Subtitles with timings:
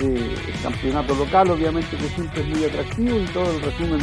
[0.00, 4.00] eh, el campeonato local, obviamente que siempre es muy atractivo y todo el resumen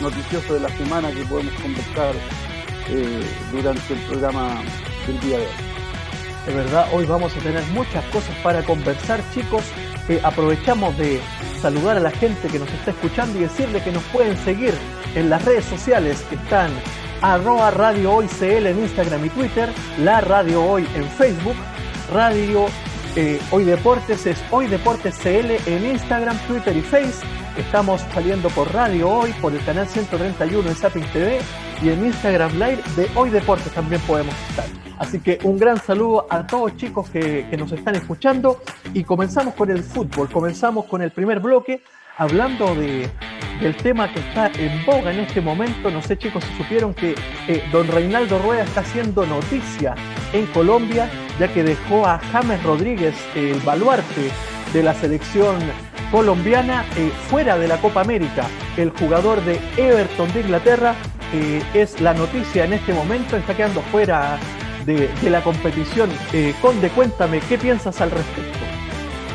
[0.00, 2.14] noticioso de la semana que podemos conversar
[2.90, 3.22] eh,
[3.52, 4.62] durante el programa
[5.06, 5.52] del día de hoy.
[6.46, 9.62] De verdad, hoy vamos a tener muchas cosas para conversar, chicos.
[10.08, 11.20] Eh, aprovechamos de
[11.60, 14.72] saludar a la gente que nos está escuchando y decirle que nos pueden seguir
[15.14, 16.70] en las redes sociales que están
[17.20, 19.68] arroba Radio Hoy CL en Instagram y Twitter,
[19.98, 21.56] la Radio Hoy en Facebook,
[22.12, 22.66] Radio
[23.18, 27.26] eh, Hoy Deportes es Hoy Deportes CL en Instagram, Twitter y Face.
[27.56, 31.40] Estamos saliendo por Radio Hoy, por el canal 131 en Zapping TV
[31.82, 34.66] y en Instagram Live de Hoy Deportes también podemos estar.
[34.98, 38.60] Así que un gran saludo a todos chicos que, que nos están escuchando
[38.94, 41.82] y comenzamos con el fútbol, comenzamos con el primer bloque
[42.18, 43.08] hablando de,
[43.60, 45.90] del tema que está en boga en este momento.
[45.90, 47.14] No sé, chicos, si supieron que
[47.46, 49.94] eh, don Reinaldo Rueda está haciendo noticia
[50.32, 54.30] en Colombia, ya que dejó a James Rodríguez, el baluarte
[54.72, 55.56] de la selección
[56.10, 58.46] colombiana, eh, fuera de la Copa América.
[58.76, 60.94] El jugador de Everton de Inglaterra
[61.32, 64.38] eh, es la noticia en este momento, está quedando fuera
[64.84, 66.10] de, de la competición.
[66.60, 68.77] Conde, cuéntame, ¿qué piensas al respecto?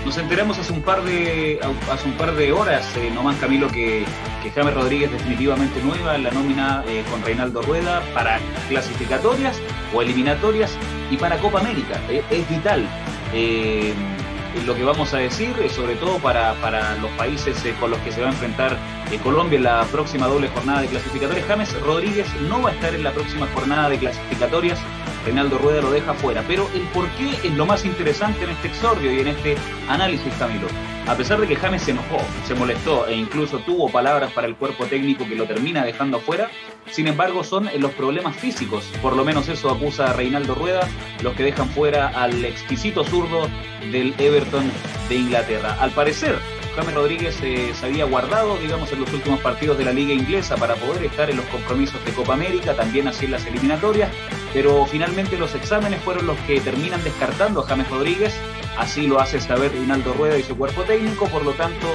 [0.06, 1.60] Nos enteramos hace un par de,
[1.90, 4.04] hace un par de horas, eh, nomás Camilo, que,
[4.44, 9.58] que James Rodríguez definitivamente nueva en la nómina eh, con Reinaldo Rueda para clasificatorias
[9.94, 10.78] o eliminatorias
[11.10, 12.02] y para Copa América.
[12.10, 12.86] Eh, es vital.
[14.56, 18.12] Eh, lo que vamos a decir, sobre todo para, para los países con los que
[18.12, 18.78] se va a enfrentar
[19.20, 21.46] Colombia en la próxima doble jornada de clasificatorias.
[21.46, 24.80] James Rodríguez no va a estar en la próxima jornada de clasificatorias
[25.26, 26.44] Reinaldo Rueda lo deja fuera.
[26.48, 29.56] Pero el por qué es lo más interesante en este exordio y en este
[29.88, 30.68] análisis, Camilo.
[31.08, 34.56] A pesar de que James se enojó, se molestó e incluso tuvo palabras para el
[34.56, 36.50] cuerpo técnico que lo termina dejando fuera,
[36.92, 40.88] sin embargo son los problemas físicos, por lo menos eso acusa a Reinaldo Rueda,
[41.22, 43.48] los que dejan fuera al exquisito zurdo
[43.92, 44.72] del Everton
[45.10, 45.78] de Inglaterra.
[45.80, 46.38] Al parecer,
[46.76, 50.56] James Rodríguez eh, se había guardado, digamos, en los últimos partidos de la Liga Inglesa
[50.56, 54.10] para poder estar en los compromisos de Copa América, también así en las eliminatorias,
[54.54, 58.34] pero finalmente los exámenes fueron los que terminan descartando a James Rodríguez,
[58.78, 61.88] así lo hace saber Rinaldo Rueda y su cuerpo técnico, por lo tanto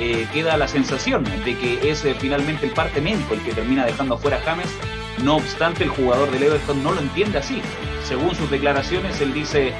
[0.00, 3.84] eh, queda la sensación de que es eh, finalmente el parte médico el que termina
[3.84, 4.68] dejando fuera a James,
[5.22, 7.60] no obstante el jugador del Everton no lo entiende así.
[8.04, 9.74] Según sus declaraciones, él dice,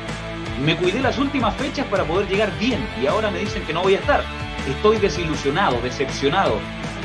[0.63, 3.81] me cuidé las últimas fechas para poder llegar bien y ahora me dicen que no
[3.81, 4.23] voy a estar.
[4.69, 6.59] Estoy desilusionado, decepcionado,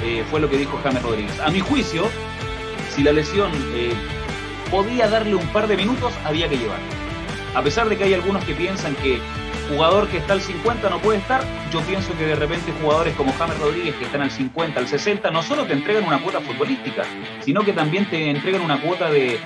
[0.04, 1.40] eh, fue lo que dijo James Rodríguez.
[1.40, 2.10] A mi juicio,
[2.94, 3.50] si la lesión
[4.70, 6.86] podía darle un par de minutos, había que llevarlo.
[7.56, 9.22] A pesar de que hay algunos que piensan que
[9.70, 13.34] jugador que está al 50 no puede estar, yo pienso que de repente jugadores como
[13.34, 17.04] James Rodríguez que están al 50, al 60, no solo te entregan una cuota futbolística,
[17.42, 19.40] sino que también te entregan una cuota de,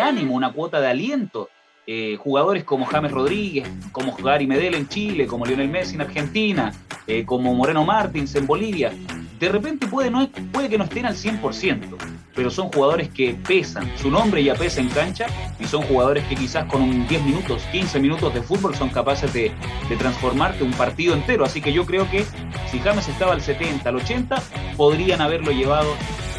[0.00, 1.48] ánimo, una cuota de aliento.
[1.84, 6.72] Eh, jugadores como James Rodríguez, como Gary Medel en Chile, como Lionel Messi en Argentina,
[7.08, 8.92] eh, como Moreno Martins en Bolivia,
[9.40, 11.96] de repente puede, no, puede que no estén al 100%,
[12.34, 15.26] pero son jugadores que pesan, su nombre ya pesa en cancha
[15.58, 19.32] y son jugadores que quizás con un 10 minutos, 15 minutos de fútbol son capaces
[19.32, 19.52] de,
[19.88, 21.44] de transformarte un partido entero.
[21.44, 22.24] Así que yo creo que
[22.70, 24.42] si James estaba al 70, al 80,
[24.76, 25.94] podrían haberlo llevado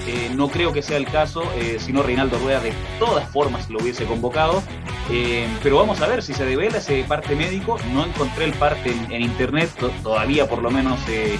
[0.08, 3.70] eh, no creo que sea el caso, eh, si no Reinaldo Rueda de todas formas
[3.70, 4.62] lo hubiese convocado.
[5.10, 7.78] Eh, pero vamos a ver si se devela ese parte médico.
[7.94, 9.70] No encontré el parte en, internet,
[10.02, 11.38] todavía por lo menos eh,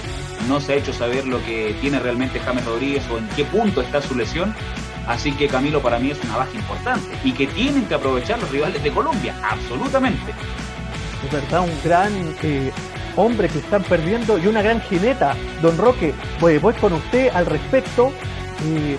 [0.48, 3.80] no se ha hecho saber lo que tiene realmente James Rodríguez o en qué punto
[3.80, 4.54] está su lesión.
[5.06, 8.50] Así que Camilo para mí es una baja importante y que tienen que aprovechar los
[8.50, 10.32] rivales de Colombia, absolutamente.
[11.24, 12.12] Es verdad, un gran
[13.16, 15.34] hombre que están perdiendo y una gran jineta.
[15.60, 18.12] Don Roque, voy, voy con usted al respecto.
[18.62, 18.98] Eh,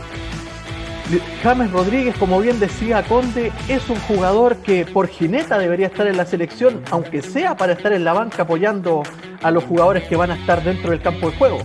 [1.43, 6.17] James Rodríguez, como bien decía Conde, es un jugador que por jineta debería estar en
[6.17, 9.03] la selección, aunque sea para estar en la banca apoyando
[9.43, 11.59] a los jugadores que van a estar dentro del campo de juego.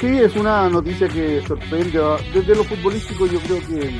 [0.00, 2.00] Sí, es una noticia que sorprende.
[2.32, 3.98] Desde lo futbolístico yo creo que,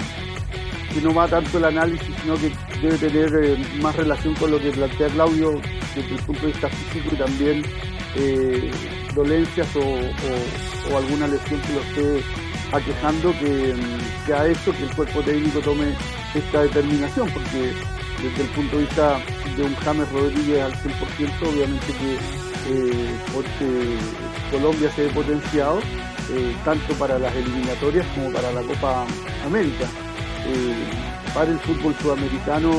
[0.94, 2.50] que no va tanto el análisis, sino que
[2.80, 5.60] debe tener eh, más relación con lo que plantea Claudio
[5.94, 7.62] desde el punto de vista físico y también
[8.16, 8.70] eh,
[9.14, 12.24] dolencias o, alguna lesión que lo esté
[12.72, 13.74] aquejando que,
[14.26, 15.94] que ha hecho que el cuerpo técnico tome
[16.34, 17.72] esta determinación, porque
[18.22, 19.20] desde el punto de vista
[19.56, 22.18] de un James Rodríguez al 100%, obviamente que
[22.68, 23.18] eh,
[24.50, 25.80] Colombia se ve potenciado
[26.32, 29.06] eh, tanto para las eliminatorias como para la Copa
[29.44, 29.86] América.
[30.46, 30.90] Eh,
[31.34, 32.70] para el fútbol sudamericano,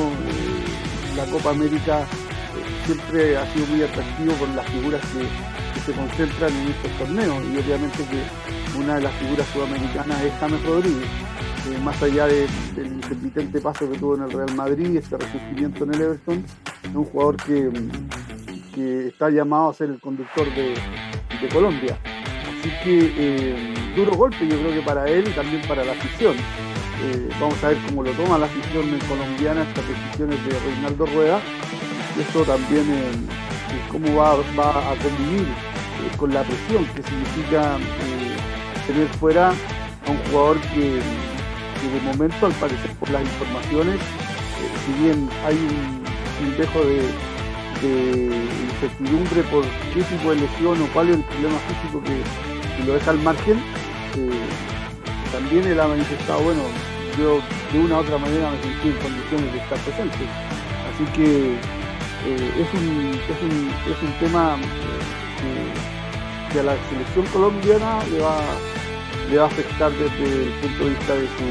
[1.16, 2.06] la Copa América
[2.86, 5.20] siempre ha sido muy atractivo por las figuras que,
[5.74, 10.34] que, se concentran en estos torneos y obviamente que una de las figuras sudamericanas es
[10.40, 11.08] James Rodríguez.
[11.70, 15.84] Eh, más allá de, del intermitente paso que tuvo en el Real Madrid, este resurgimiento
[15.84, 16.46] en el Everton,
[16.84, 17.70] es un jugador que
[18.74, 20.74] que está llamado a ser el conductor de,
[21.52, 21.98] Colombia.
[22.04, 26.36] Así que eh, duro golpe yo creo que para él y también para la afición.
[26.38, 31.42] Eh, vamos a ver cómo lo toma la afición colombiana estas decisiones de Reinaldo Rueda.
[32.20, 32.86] Esto también
[33.92, 35.48] cómo va, a convivir
[36.18, 37.78] con la presión que significa
[38.88, 44.00] tener fuera a un jugador que, de momento, al parecer por las informaciones,
[44.86, 47.04] si bien hay un, dejo de,
[48.74, 49.64] incertidumbre por
[49.94, 53.58] qué tipo de lesión o cuál es el problema físico que, lo deja al margen,
[54.18, 54.32] eh,
[55.32, 56.62] también él ha manifestado, bueno,
[57.18, 57.40] yo
[57.72, 60.18] de una u otra manera me sentí en condiciones de estar presente.
[60.90, 61.81] Así que
[62.26, 68.20] eh, es, un, es, un, es, un, tema eh, que, a la selección colombiana le
[68.20, 68.38] va,
[69.30, 71.46] le va a afectar desde el punto de vista de su,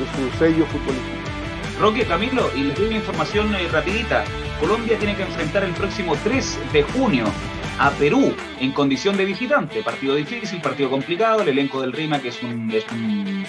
[0.00, 1.80] de su sello futbolístico.
[1.80, 4.24] Roque, Camilo, y les doy una información eh, rapidita.
[4.58, 7.26] Colombia tiene que enfrentar el próximo 3 de junio
[7.78, 9.82] a Perú en condición de visitante.
[9.82, 11.42] Partido difícil, partido complicado.
[11.42, 12.72] El elenco del Rima, que es un,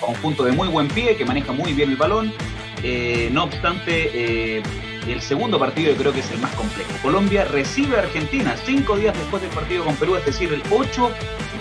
[0.01, 2.33] conjunto de muy buen pie, que maneja muy bien el balón.
[3.31, 4.61] No obstante,
[5.11, 6.91] el segundo partido yo creo que es el más complejo.
[7.01, 11.11] Colombia recibe a Argentina cinco días después del partido con Perú, es decir, el 8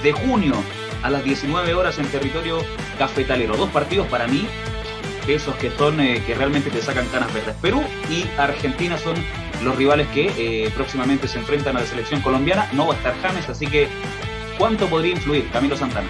[0.02, 0.54] de junio
[1.02, 2.58] a las 19 horas en territorio
[2.98, 3.56] cafetalero.
[3.56, 4.46] Dos partidos para mí
[5.32, 7.54] esos que son eh, que realmente te sacan canas verdes.
[7.60, 9.14] Perú y Argentina son
[9.62, 12.68] los rivales que eh, próximamente se enfrentan a la selección colombiana.
[12.72, 13.88] No va a estar James, así que
[14.58, 16.08] ¿cuánto podría influir Camilo Santana?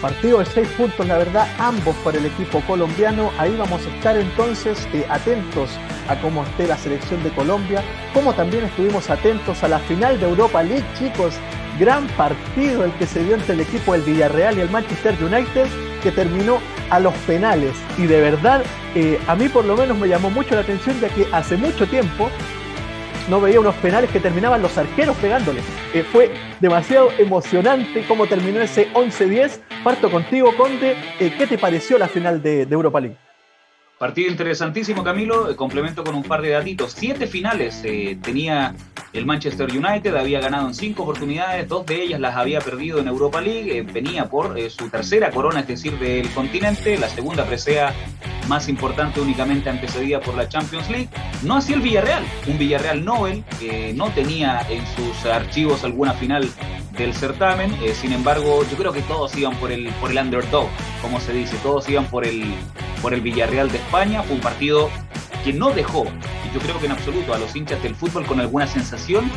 [0.00, 3.30] Partido de seis puntos, la verdad, ambos para el equipo colombiano.
[3.38, 5.70] Ahí vamos a estar entonces eh, atentos
[6.10, 10.26] a cómo esté la selección de Colombia, como también estuvimos atentos a la final de
[10.26, 11.34] Europa League, chicos.
[11.78, 15.66] Gran partido el que se dio entre el equipo del Villarreal y el Manchester United
[16.02, 16.58] que terminó
[16.90, 17.74] a los penales.
[17.96, 18.62] Y de verdad,
[18.94, 21.86] eh, a mí por lo menos me llamó mucho la atención de que hace mucho
[21.86, 22.28] tiempo
[23.28, 25.64] no veía unos penales que terminaban los arqueros pegándoles.
[25.94, 29.60] Eh, fue demasiado emocionante cómo terminó ese 11-10.
[29.84, 30.96] Parto contigo, Conde.
[31.20, 33.16] Eh, ¿Qué te pareció la final de Europa League?
[34.00, 35.54] Partido interesantísimo, Camilo.
[35.56, 36.94] Complemento con un par de datitos.
[36.96, 38.74] Siete finales eh, tenía
[39.12, 43.08] el Manchester United, había ganado en cinco oportunidades, dos de ellas las había perdido en
[43.08, 43.76] Europa League.
[43.76, 46.96] Eh, venía por eh, su tercera corona, es decir, del continente.
[46.96, 47.92] La segunda presea
[48.48, 51.10] más importante únicamente antecedida por la Champions League.
[51.42, 56.48] No así el Villarreal, un Villarreal Nobel que no tenía en sus archivos alguna final
[56.96, 57.70] del certamen.
[57.92, 60.68] sin embargo, yo creo que todos iban por el, por el underdog,
[61.02, 62.54] como se dice, todos iban por el
[63.00, 64.22] por el Villarreal de España.
[64.22, 64.88] Fue un partido
[65.42, 68.38] que no dejó, y yo creo que en absoluto, a los hinchas del fútbol con
[68.38, 69.28] alguna sensación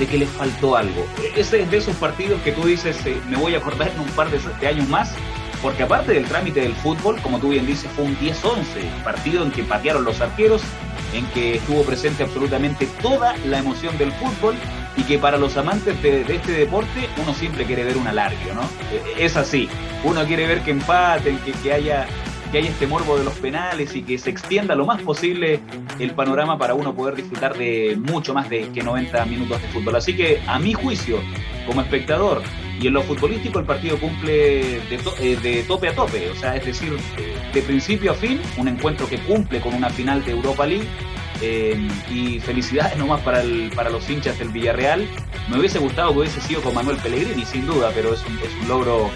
[0.00, 1.06] de que les faltó algo.
[1.36, 4.08] Ese es de esos partidos que tú dices, eh, me voy a acordar en un
[4.08, 5.14] par de, años más,
[5.62, 9.52] porque aparte del trámite del fútbol, como tú bien dices, fue un 10-11, partido en
[9.52, 10.62] que patearon los arqueros,
[11.12, 14.56] en que estuvo presente absolutamente toda la emoción del fútbol
[14.96, 18.62] y que para los amantes de, este deporte uno siempre quiere ver un alargue, ¿no?
[18.92, 19.68] E, es así,
[20.02, 22.06] uno quiere ver que empaten, que, que haya
[22.50, 25.60] que haya este morbo de los penales y que se extienda lo más posible
[25.98, 29.96] el panorama para uno poder disfrutar de mucho más de que 90 minutos de fútbol.
[29.96, 31.20] Así que a mi juicio,
[31.66, 32.42] como espectador,
[32.80, 36.64] y en lo futbolístico el partido cumple de, eh, tope a tope, o sea, es
[36.64, 36.96] decir,
[37.52, 40.88] de principio a fin, un encuentro que cumple con una final de Europa League.
[41.42, 45.08] Eh, y felicidades nomás para, el, para los hinchas del Villarreal.
[45.48, 48.68] Me hubiese gustado que hubiese sido con Manuel Pellegrini, sin duda, pero es es un
[48.68, 49.10] logro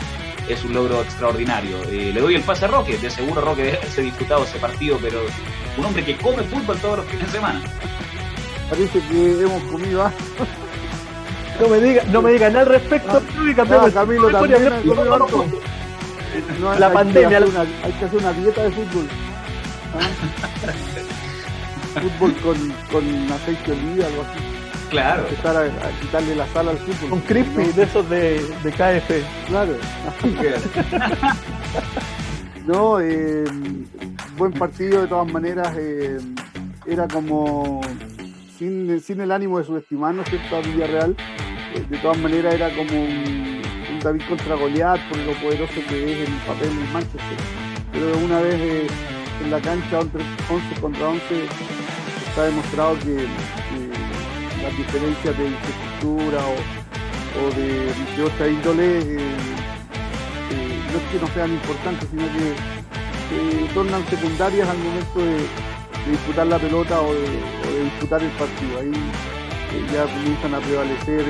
[0.48, 1.82] es un logro extraordinario.
[1.84, 4.98] Eh, le doy el pase a Roque, de seguro Roque debe haberse disfrutado ese partido,
[5.00, 5.20] pero
[5.76, 7.60] un hombre que come fútbol todos los fines de semana.
[8.68, 10.10] Parece que hemos comido
[11.60, 13.20] No me diga, no me digan nada al respecto.
[13.20, 14.58] No, Camilo también
[16.78, 17.38] la pandemia.
[17.84, 19.06] hay que hacer una dieta de fútbol.
[19.94, 20.00] ¿Ah?
[22.00, 24.53] fútbol con, con aceite de oliva, algo así.
[24.94, 25.26] Claro.
[25.28, 27.14] Empezar a, quitarle la sala al fútbol.
[27.14, 29.10] Un crispy de esos de, de KF.
[29.48, 29.76] Claro.
[32.64, 33.44] no, eh,
[34.36, 35.74] buen partido de todas maneras.
[35.76, 36.18] Eh,
[36.86, 37.80] era como
[38.56, 41.16] sin, sin, el ánimo de subestimar, ¿no es cierto?, a Villarreal.
[41.74, 43.62] Eh, de todas maneras era como un,
[44.00, 47.38] David contra Goliat por lo poderoso que es el papel en Manchester.
[47.90, 48.88] Pero una vez
[49.42, 51.22] en la cancha 11 contra 11
[52.28, 53.26] está demostrado que
[54.64, 59.18] las diferencias de infraestructura o, de, otra índole eh,
[60.50, 65.46] eh, no es que no sean importantes, sino que eh, tornan secundarias al momento de,
[66.10, 68.80] disputar la pelota o de, disputar el partido.
[68.80, 68.92] Ahí
[69.92, 71.24] ya comienzan a prevalecer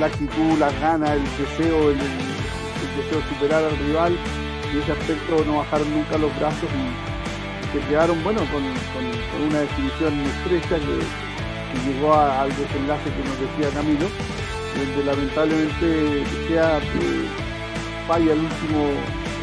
[0.00, 4.18] la actitud, las ganas, el deseo, el, deseo de superar al rival
[4.74, 6.68] y ese aspecto no bajar nunca los brazos
[7.80, 11.26] se quedaron, bueno, con, una definición estrecha que,
[11.84, 14.06] llegó al desenlace que nos decía Camilo,
[14.78, 17.28] donde lamentablemente sea eh,
[18.08, 18.88] falla el último,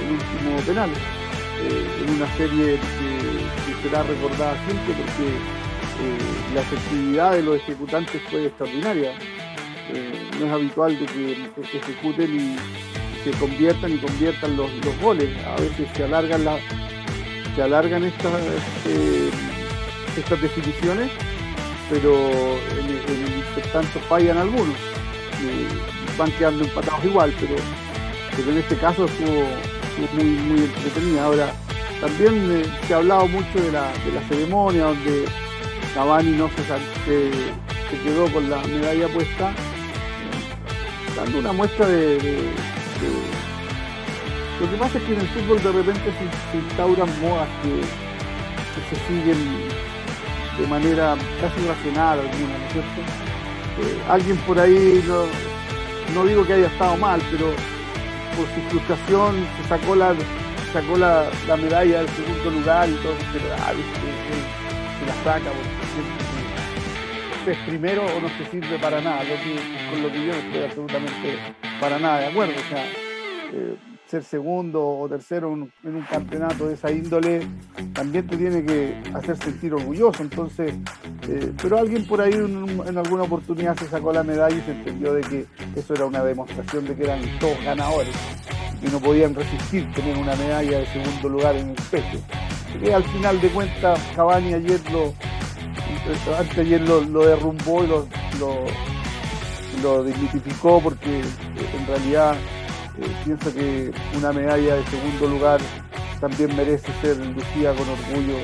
[0.01, 7.33] el último penal, eh, en una serie que, será recordada siempre porque eh, la efectividad
[7.33, 9.11] de los ejecutantes fue extraordinaria.
[10.39, 12.55] no es habitual de que, se ejecuten y
[13.23, 14.71] se conviertan y conviertan los,
[15.01, 15.29] goles.
[15.45, 16.61] A veces se alargan las
[17.55, 18.33] se alargan estas
[20.17, 21.09] estas definiciones,
[21.89, 22.13] pero
[22.77, 24.77] en, en, tanto fallan algunos
[26.17, 27.55] van quedando empatados igual, pero,
[28.35, 29.45] pero en este caso estuvo,
[30.13, 31.25] muy, muy entretenida.
[31.25, 31.53] Ahora,
[32.01, 33.91] también eh, se ha hablado mucho de la,
[34.29, 35.25] ceremonia donde
[35.93, 36.63] Cavani no se,
[37.05, 42.17] se, quedó con la medalla puesta, eh, dando una muestra de,
[44.61, 46.13] Lo que pasa es que en el fútbol de repente
[46.51, 47.81] se, instauran modas que,
[48.89, 49.37] se siguen
[50.59, 53.01] de manera casi racional alguna, ¿no es cierto?
[53.81, 55.25] Eh, alguien por ahí no,
[56.13, 57.47] no digo que haya estado mal, pero
[58.35, 60.13] por su frustración se sacó la
[60.71, 65.51] sacó la, medalla del segundo lugar y todo, pero ah, se, la saca
[67.43, 69.21] porque es primero o no se sirve para nada,
[69.91, 71.37] con lo que yo no estoy absolutamente
[71.79, 72.53] para nada de acuerdo.
[72.53, 73.75] O sea, eh,
[74.13, 77.47] ser segundo o tercero en un campeonato de esa índole
[77.93, 80.21] también te tiene que hacer sentir orgulloso.
[80.21, 80.75] Entonces,
[81.27, 85.15] eh, pero alguien por ahí en, alguna oportunidad se sacó la medalla y se entendió
[85.15, 88.13] de que eso era una demostración de que eran todos ganadores
[88.83, 92.19] y no podían resistir tener una medalla de segundo lugar en el pecho.
[92.83, 95.11] Y al final de cuentas, Cavani ayer lo,
[96.37, 98.07] antes ayer lo, derrumbó y lo,
[98.39, 98.65] lo,
[99.81, 102.35] lo dignificó porque en realidad
[102.99, 105.59] eh, pienso que una medalla de segundo lugar
[106.19, 108.37] también merece ser lucida con orgullo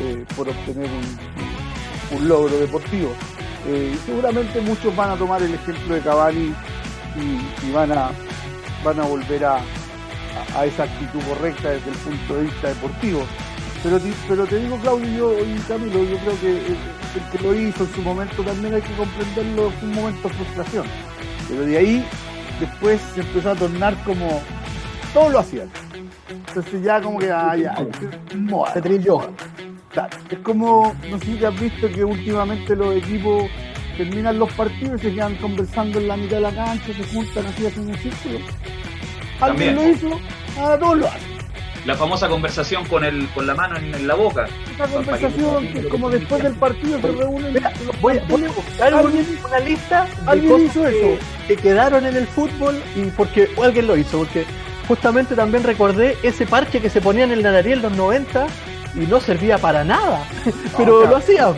[0.00, 3.12] eh, por obtener un, logro deportivo.
[3.66, 6.54] Eh, y seguramente muchos van a tomar el ejemplo de Cavani
[7.16, 8.10] y, van, a,
[8.82, 9.60] van a volver a,
[10.64, 13.22] esa actitud correcta desde el punto de vista deportivo.
[13.82, 17.84] Pero, pero te digo, Claudio y Camilo, yo creo que el, el, que lo hizo
[17.84, 20.86] en su momento también hay que comprenderlo, fue un momento de frustración.
[21.48, 22.06] Pero de ahí
[22.60, 24.40] después se empezó a tornar como
[25.12, 25.68] todo lo hacían.
[26.28, 27.74] Entonces ya como que ah, ya,
[28.72, 29.20] se trilló.
[30.30, 33.44] Es como, no sé si has visto que últimamente los equipos
[33.96, 37.46] terminan los partidos y se quedan conversando en la mitad de la cancha, se juntan
[37.46, 38.38] así, hacen un círculo.
[39.40, 40.20] Alguien lo hizo,
[40.56, 41.39] ahora todos lo hacen
[41.84, 44.46] la famosa conversación con el con la mano en, la boca.
[44.74, 47.62] Esa conversación que como después del partido se reúnen.
[48.00, 51.18] Voy, a buscar una lista ¿Alguien hizo eso?
[51.46, 54.44] que quedaron en el fútbol y porque alguien lo hizo, porque
[54.86, 58.46] justamente también recordé ese parche que se ponía en el nariz en los 90
[58.94, 60.24] y no servía para nada,
[60.76, 61.54] pero lo hacían.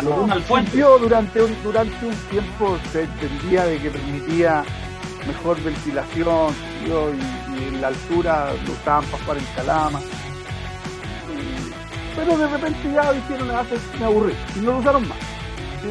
[0.00, 4.64] durante un, durante un tiempo se entendía de que permitía
[5.26, 6.54] mejor ventilación
[6.84, 10.00] y, en la altura lo usaban para jugar en calama.
[12.16, 13.64] pero de repente ya dijeron, ah,
[13.98, 15.18] me aburrí y no lo usaron más.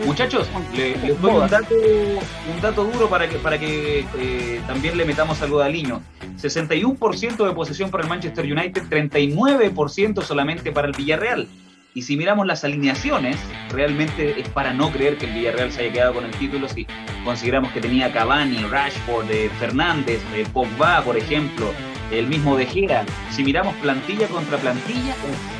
[0.06, 5.04] Muchachos, les doy un dato, un dato duro para que, para que eh, también le
[5.04, 6.01] metamos algo de aliño.
[6.42, 11.48] 61% de posesión para el Manchester United, 39% solamente para el Villarreal.
[11.94, 13.38] Y si miramos las alineaciones,
[13.70, 16.88] realmente es para no creer que el Villarreal se haya quedado con el título si
[17.26, 21.74] consideramos que tenía Cavani, Rashford, eh, Fernández, eh, Pogba, por ejemplo,
[22.12, 23.06] el mismo De Gea.
[23.32, 25.16] Si miramos plantilla contra plantilla,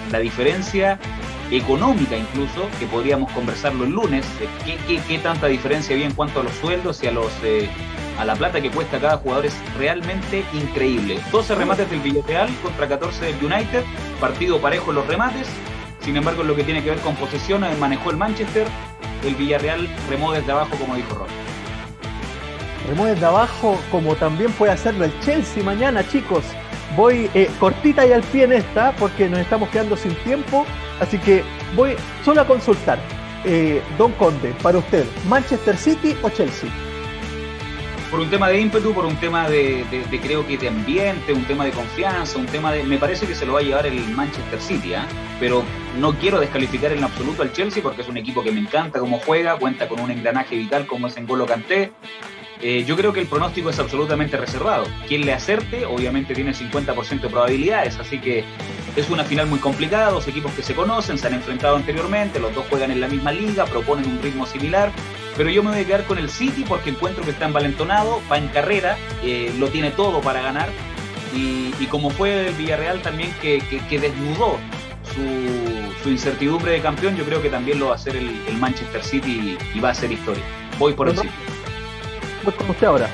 [0.10, 0.98] la diferencia
[1.52, 4.26] económica incluso, que podríamos conversarlo el lunes,
[4.66, 7.70] ¿qué, tanta diferencia había en cuanto a los sueldos y a los eh,
[8.18, 11.20] a la plata que cuesta cada jugador es realmente increíble.
[11.32, 13.84] 12 remates del Villarreal contra 14 del United,
[14.20, 15.48] partido parejo en los remates,
[16.02, 18.68] sin embargo, en lo que tiene que ver con posesión, manejó el Manchester,
[19.24, 21.28] el Villarreal remó desde abajo, como dijo Ron.
[22.88, 26.44] Remó desde abajo, como también puede hacerlo el Chelsea mañana, chicos.
[26.96, 30.66] Voy eh, cortita y al pie en esta, porque nos estamos quedando sin tiempo.
[31.00, 31.44] Así que
[31.76, 33.00] voy solo a consultar.
[33.46, 36.70] Eh, Don Conde, para usted, ¿Manchester City o Chelsea?
[38.12, 39.86] Por un tema de ímpetu, por un tema de,
[40.22, 42.84] creo que de ambiente, un tema de confianza, un tema de...
[42.84, 45.08] Me parece que se lo va a llevar el Manchester City, ¿ah?
[45.40, 45.64] pero
[45.98, 49.20] no quiero descalificar en absoluto al Chelsea porque es un equipo que me encanta cómo
[49.26, 51.94] juega, cuenta con un engranaje vital como es en Golo Canté.
[52.60, 54.86] Eh, yo creo que el pronóstico es absolutamente reservado.
[55.08, 58.44] Quien le acerte, obviamente tiene 50% de probabilidades, así que
[58.98, 62.54] es una final muy complicada, dos equipos que se conocen, se han enfrentado anteriormente, los
[62.54, 64.92] dos juegan en la misma liga, proponen un ritmo similar,
[65.38, 68.38] pero yo me voy a quedar con el City porque encuentro que está envalentonado, va
[68.38, 70.70] en carrera, eh, lo tiene todo para ganar.
[71.34, 74.58] Y, como fue el Villarreal también que, desnudó
[76.04, 79.58] su, incertidumbre de campeón, yo creo que también lo va a hacer el, Manchester City
[79.74, 80.44] y, va a ser historia.
[80.78, 81.30] Voy por el City.
[82.44, 83.10] Voy con usted ahora.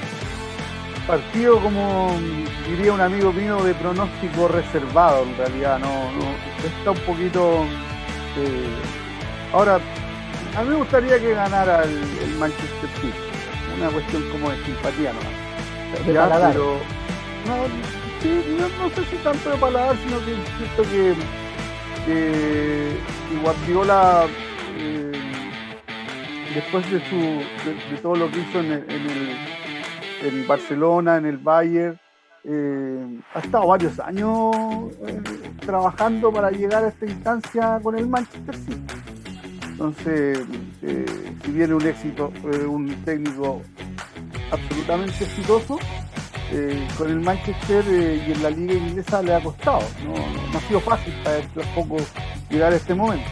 [1.05, 2.11] Partido, como
[2.67, 5.79] diría un amigo mío, de pronóstico reservado en realidad.
[5.79, 6.25] No, no
[6.65, 7.63] está un poquito.
[8.37, 9.79] Eh, ahora,
[10.57, 13.13] a mí me gustaría que ganara el, Manchester City.
[13.77, 16.07] Una cuestión como de simpatía nomás.
[16.07, 16.79] Ya, pero,
[17.45, 17.55] no,
[18.21, 21.13] sí, no, sé si tanto de paladar, sino que siento que,
[22.07, 24.25] que, Guardiola,
[24.79, 25.11] eh,
[26.55, 29.37] después de, su, de, todo lo que hizo en, el,
[30.23, 31.99] en Barcelona, en el Bayern,
[32.43, 34.55] eh, ha estado varios años
[35.05, 35.21] eh,
[35.59, 39.16] trabajando para llegar a esta instancia con el Manchester City.
[39.77, 40.39] Entonces,
[40.81, 41.05] eh,
[41.45, 43.61] si viene un éxito, eh, un técnico
[44.49, 45.77] absolutamente exitoso,
[46.51, 49.81] eh, con el Manchester y en la liga inglesa le ha costado.
[50.03, 51.97] No, ha sido fácil para él tampoco
[52.49, 53.29] llegar a este momento.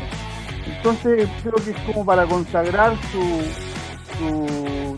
[0.67, 3.41] Entonces, creo que es como para consagrar su,
[4.19, 4.97] su,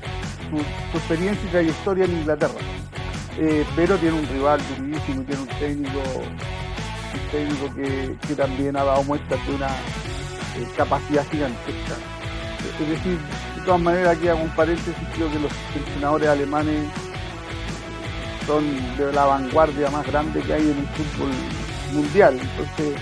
[0.97, 2.59] experiencia y trayectoria en Inglaterra.
[3.73, 6.01] pero tiene un rival durísimo, tiene un técnico,
[7.31, 9.69] técnico que, que también ha dado muestras de una
[10.75, 11.95] capacidad gigantesca.
[12.79, 13.17] Es decir,
[13.55, 16.89] de todas maneras, aquí hago un paréntesis, creo que los entrenadores alemanes
[18.45, 18.63] son
[18.97, 21.31] de la vanguardia más grande que hay en el fútbol
[21.93, 22.39] mundial.
[22.39, 22.99] Entonces,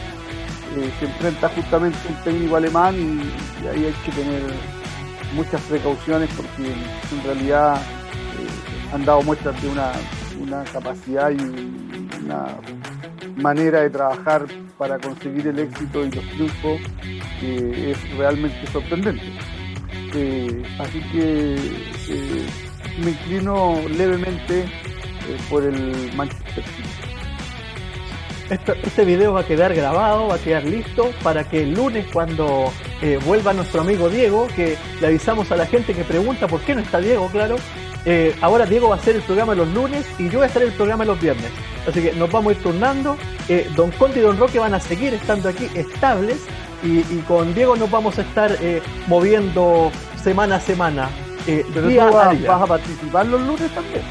[0.75, 4.41] eh, se enfrenta justamente un técnico alemán y, ahí hay que tener
[5.33, 9.91] muchas precauciones porque en realidad eh, han dado muestras de una,
[10.41, 11.37] una capacidad y
[12.23, 12.47] una
[13.35, 14.45] manera de trabajar
[14.77, 16.81] para conseguir el éxito y los triunfos
[17.39, 19.23] que es realmente sorprendente.
[20.13, 22.45] Eh, así que eh,
[23.03, 24.67] me inclino levemente eh,
[25.49, 26.89] por el Manchester City.
[28.49, 32.05] Este, este, video va a quedar grabado, va a quedar listo para que el lunes
[32.13, 32.71] cuando
[33.25, 36.81] vuelva nuestro amigo Diego, que le avisamos a la gente que pregunta por qué no
[36.81, 37.55] está Diego, claro,
[38.41, 40.73] ahora Diego va a hacer el programa los lunes y yo voy a estar el
[40.73, 41.51] programa los viernes.
[41.87, 43.17] Así que nos vamos a ir turnando.
[43.75, 46.39] Don Conte y Don Roque van a seguir estando aquí estables
[46.85, 51.09] y, con Diego nos vamos a estar eh, moviendo semana a semana.
[51.47, 54.01] Eh, ¿Pero tú vas, a participar los lunes también?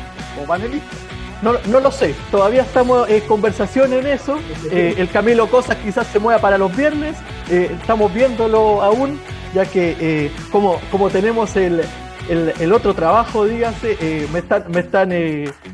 [0.40, 0.98] ¿O panelistas?
[1.42, 4.38] No, no lo sé, todavía estamos en conversación en eso.
[4.70, 7.16] Eh, el Camilo Cosas quizás se mueva para los viernes,
[7.50, 9.20] estamos viéndolo aún,
[9.52, 11.82] ya que como, como tenemos el,
[12.28, 15.10] el, otro trabajo, dígase, me están, me están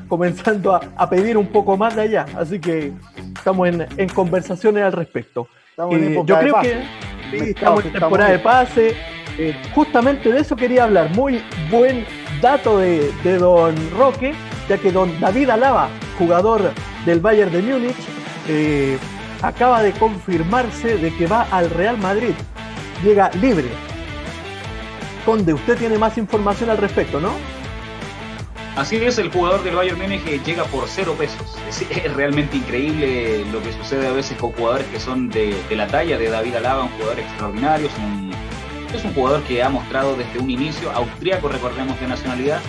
[0.09, 2.93] comenzando a, a, pedir un poco más de allá, así que
[3.37, 5.49] estamos en, en conversaciones al respecto.
[5.91, 8.97] Eh, yo creo que estamos en temporada de pase.
[9.39, 11.11] Eh, justamente de eso quería hablar.
[11.15, 12.05] Muy buen
[12.43, 14.35] dato de, Don Roque,
[14.69, 16.73] ya que Don David Alaba, jugador
[17.07, 17.97] del Bayern de Múnich,
[18.49, 18.99] eh,
[19.41, 22.35] acaba de confirmarse de que va al Real Madrid.
[23.03, 23.69] Llega libre.
[25.25, 27.31] Conde, usted tiene más información al respecto, ¿no?
[28.77, 31.59] Así es, el jugador del Bayern Múnich llega por cero pesos.
[31.69, 36.17] Es, realmente increíble lo que sucede a veces con jugadores que son de, la talla
[36.17, 40.91] de David Alaba, un jugador extraordinario, es un, jugador que ha mostrado desde un inicio,
[40.93, 42.61] austríaco recordemos de nacionalidad,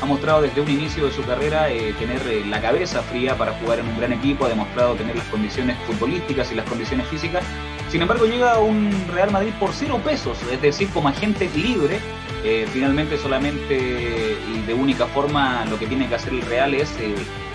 [0.00, 3.52] ha mostrado desde un inicio de su carrera eh, tener eh, la cabeza fría para
[3.52, 7.44] jugar en un gran equipo, ha demostrado tener las condiciones futbolísticas y las condiciones físicas.
[7.90, 11.98] Sin embargo, llega un Real Madrid por cero pesos, es decir, como agente libre.
[12.42, 16.90] Eh, finalmente solamente y de única forma lo que tiene que hacer el Real es,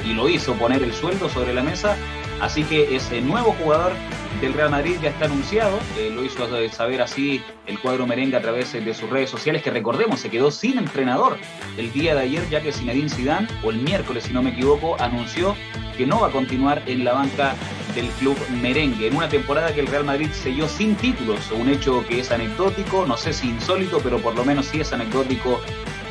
[0.06, 1.98] y lo hizo, poner el sueldo sobre la mesa.
[2.41, 3.93] Así que ese nuevo jugador
[4.41, 8.41] del Real Madrid ya está anunciado, eh, lo hizo saber así el cuadro merengue a
[8.41, 11.38] través de sus redes sociales, que recordemos, se quedó sin entrenador
[11.78, 14.98] el día de ayer, ya que Zinedine Zidane, o el miércoles si no me equivoco,
[15.00, 15.56] anunció
[15.98, 17.56] que no va a continuar en la banca
[17.95, 22.06] del club merengue, en una temporada que el Real Madrid selló sin títulos, un hecho
[22.06, 25.62] que es anecdótico, no sé si insólito, pero por lo menos sí es anecdótico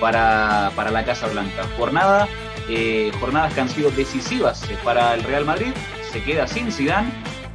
[0.00, 1.68] para, para la Casa Blanca.
[1.76, 2.26] Jornada,
[2.68, 5.72] eh, jornadas que han sido decisivas para el Real Madrid,
[6.14, 7.10] se queda sin Zidane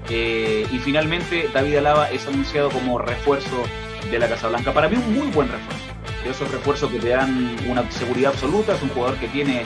[0.09, 3.63] eh, y finalmente David Alaba es anunciado como refuerzo
[4.11, 4.73] de la Casa Blanca.
[4.73, 5.85] Para mí un muy buen refuerzo.
[6.25, 8.75] De esos refuerzos que te dan una seguridad absoluta.
[8.75, 9.63] Es un jugador que tiene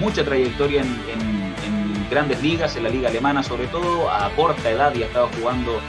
[0.00, 4.08] mucha trayectoria en, grandes ligas, en la liga alemana sobre todo.
[4.08, 5.80] A corta edad y ha estado jugando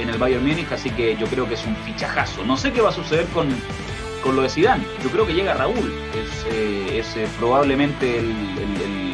[0.00, 2.44] en el Bayern Múnich, así que yo creo que es un fichajazo.
[2.44, 3.48] No sé qué va a suceder con,
[4.22, 4.84] con lo de Zidane.
[5.02, 5.92] Yo creo que llega Raúl.
[6.14, 8.22] Es, eh, eh, probablemente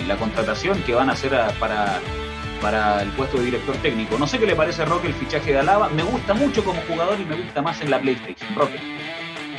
[0.06, 1.98] la contratación que van a hacer para
[2.60, 4.18] para el puesto de director técnico.
[4.18, 5.88] No sé qué le parece a Roque el fichaje de Alaba.
[5.88, 8.54] Me gusta mucho como jugador y me gusta más en la PlayStation.
[8.54, 8.78] Roque.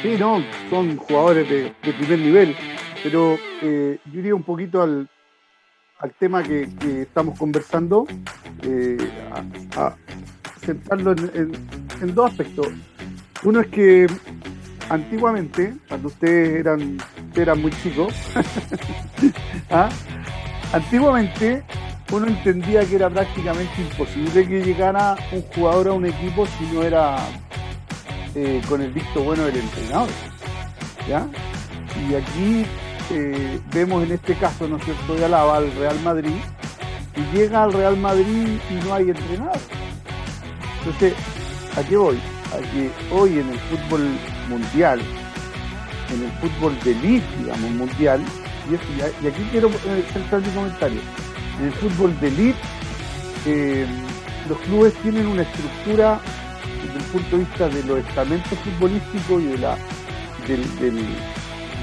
[0.01, 2.55] Sí, no, son jugadores de, primer nivel.
[3.03, 5.09] Pero eh, yo iría un poquito al,
[5.99, 6.69] al tema que,
[7.01, 8.07] estamos conversando.
[8.63, 8.97] Eh,
[10.63, 12.67] centrarlo en, dos aspectos.
[13.43, 14.07] Uno es que
[14.89, 16.97] antiguamente, cuando ustedes eran,
[17.35, 18.13] eran muy chicos,
[19.71, 19.89] ¿ah?
[20.73, 21.63] antiguamente
[22.11, 26.83] uno entendía que era prácticamente imposible que llegara un jugador a un equipo si no
[26.83, 27.17] era
[28.35, 30.09] eh, con el visto bueno del entrenador.
[31.07, 31.25] ¿ya?
[32.09, 32.65] Y aquí
[33.11, 36.35] eh, vemos en este caso, ¿no es cierto?, de Alaba al Real Madrid
[37.15, 39.59] y llega al Real Madrid y no hay entrenador.
[40.79, 41.13] Entonces,
[41.77, 42.19] ¿a qué voy?
[42.51, 44.01] A hoy en el fútbol
[44.49, 44.99] mundial,
[46.13, 48.21] en el fútbol de elite, digamos, mundial,
[48.69, 49.69] y, aquí quiero
[50.13, 51.01] centrar mi comentario,
[51.61, 52.59] en el fútbol de elite,
[53.45, 53.85] eh,
[54.49, 56.19] los clubes tienen una estructura
[56.83, 59.57] desde el punto de vista de los estamentos futbolísticos y de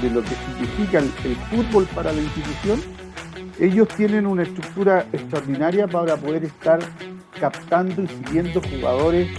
[0.09, 1.09] lo que significa el,
[1.49, 2.81] fútbol para la institución,
[3.59, 6.79] ellos tienen una estructura extraordinaria para poder estar
[7.39, 9.29] captando y siguiendo jugadores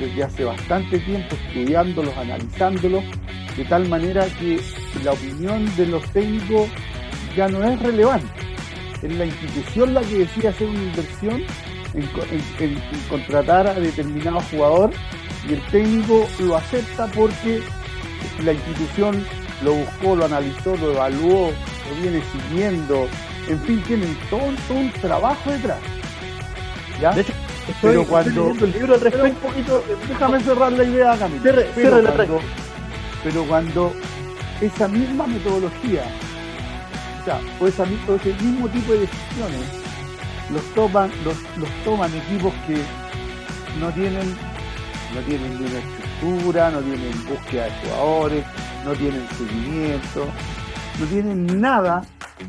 [0.00, 3.04] desde hace bastante tiempo, estudiándolos, analizándolos,
[3.56, 4.58] de tal manera que
[5.04, 6.70] la opinión de los técnicos
[7.36, 8.41] ya no es relevante.
[9.02, 11.42] Es la institución la que decide hacer una inversión
[11.94, 12.08] en,
[12.60, 14.90] en contratar a determinado jugador
[15.48, 17.62] y el técnico lo acepta porque
[18.44, 19.24] la institución
[19.62, 23.08] lo buscó, lo analizó, lo evaluó, lo viene siguiendo,
[23.48, 25.78] en fin, tienen todo, un trabajo detrás.
[27.00, 27.12] ¿Ya?
[27.12, 27.32] De hecho,
[27.80, 31.42] pero cuando el libro respecto, un poquito, déjame cerrar la idea, Camilo.
[31.74, 32.40] pero, cuando,
[33.22, 33.92] pero cuando
[34.60, 36.04] esa misma metodología,
[37.22, 39.60] o sea, o, esa, ese mismo tipo de decisiones,
[40.50, 42.76] los toman, los, los toman equipos que
[43.78, 44.34] no tienen,
[45.14, 48.44] no tienen ni una estructura, no tienen búsqueda de jugadores,
[48.84, 50.26] no tienen seguimiento,
[50.98, 52.02] no tienen nada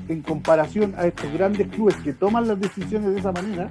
[0.10, 3.70] en comparación a estos grandes clubes que toman las decisiones de esa manera.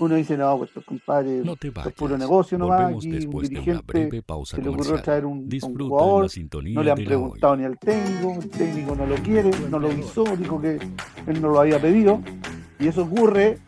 [0.00, 4.62] Uno dice, no, pues estos compadres, no es puro negocio nomás, aquí un dirigente se
[4.62, 6.30] le ocurrió traer un, jugador,
[6.62, 10.24] no le han preguntado ni al técnico, el técnico no lo quiere, no lo hizo,
[10.36, 10.78] dijo que
[11.26, 12.20] él no lo había pedido,
[12.78, 13.58] y eso ocurre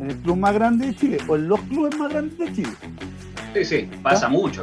[0.00, 2.72] en el club más grande de Chile, o en los clubes más grandes de Chile.
[3.54, 4.62] Sí, sí, pasa mucho.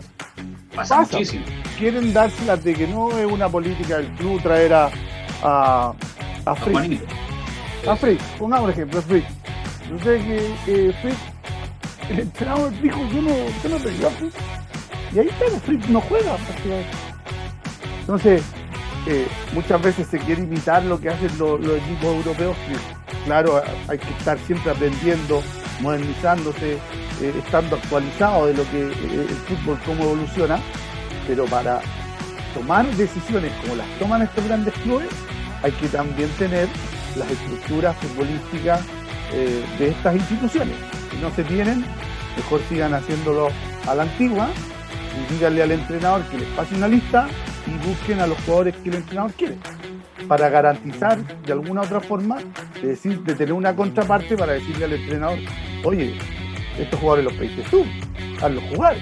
[0.74, 1.44] Pasa, muchísimo.
[1.78, 4.90] Quieren dárselas de que no es una política del club traer a,
[5.44, 5.94] a,
[6.46, 7.02] a Frick.
[7.88, 9.26] A Frick, pongamos un ejemplo, Frick.
[9.90, 11.18] Yo sé que, que Frick,
[12.10, 13.32] el entrenador dijo, yo no,
[13.64, 14.34] yo no a Frick.
[15.14, 16.38] Y ahí está, Frick no juega.
[18.02, 18.44] Entonces,
[19.08, 22.56] eh, muchas veces se quiere imitar lo que hacen los, equipos europeos.
[23.26, 25.42] claro, hay que estar siempre aprendiendo,
[25.82, 30.60] modernizándose, eh, estando actualizado de lo que eh, el fútbol, cómo evoluciona,
[31.28, 31.82] pero para
[32.54, 35.10] tomar decisiones como las toman estos grandes clubes,
[35.64, 36.68] hay que también tener
[37.16, 38.82] las estructuras futbolísticas
[39.34, 40.76] eh, de estas instituciones.
[41.12, 41.84] Si no se tienen,
[42.36, 43.50] mejor sigan haciéndolo
[43.88, 44.50] a la antigua
[45.16, 47.28] y díganle al entrenador que les pase una lista
[47.68, 49.58] y busquen a los jugadores que el entrenador quiere
[50.28, 52.38] para garantizar de alguna otra forma
[52.82, 55.40] de, decir, de tener una contraparte para decirle al entrenador,
[55.84, 56.16] oye,
[56.78, 57.86] estos jugadores los pediste tú,
[58.42, 58.96] hazlos jugar.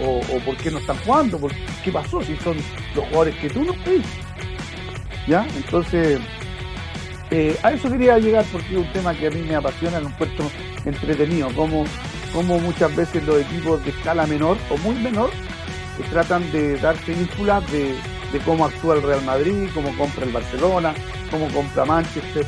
[0.00, 1.40] O, o, por qué no están jugando,
[1.82, 2.56] qué pasó si son
[2.94, 4.08] los jugadores que tú no pediste.
[5.26, 5.44] ¿Ya?
[5.56, 6.20] Entonces,
[7.30, 10.06] eh, a eso quería llegar porque es un tema que a mí me apasiona, en
[10.06, 10.50] un puesto
[10.84, 11.84] entretenido, como,
[12.32, 15.30] como muchas veces los equipos de escala menor o muy menor
[15.96, 17.94] que tratan de darse ínfulas de,
[18.32, 20.94] de cómo actúa el Real Madrid, cómo compra el Barcelona,
[21.30, 22.46] cómo compra Manchester,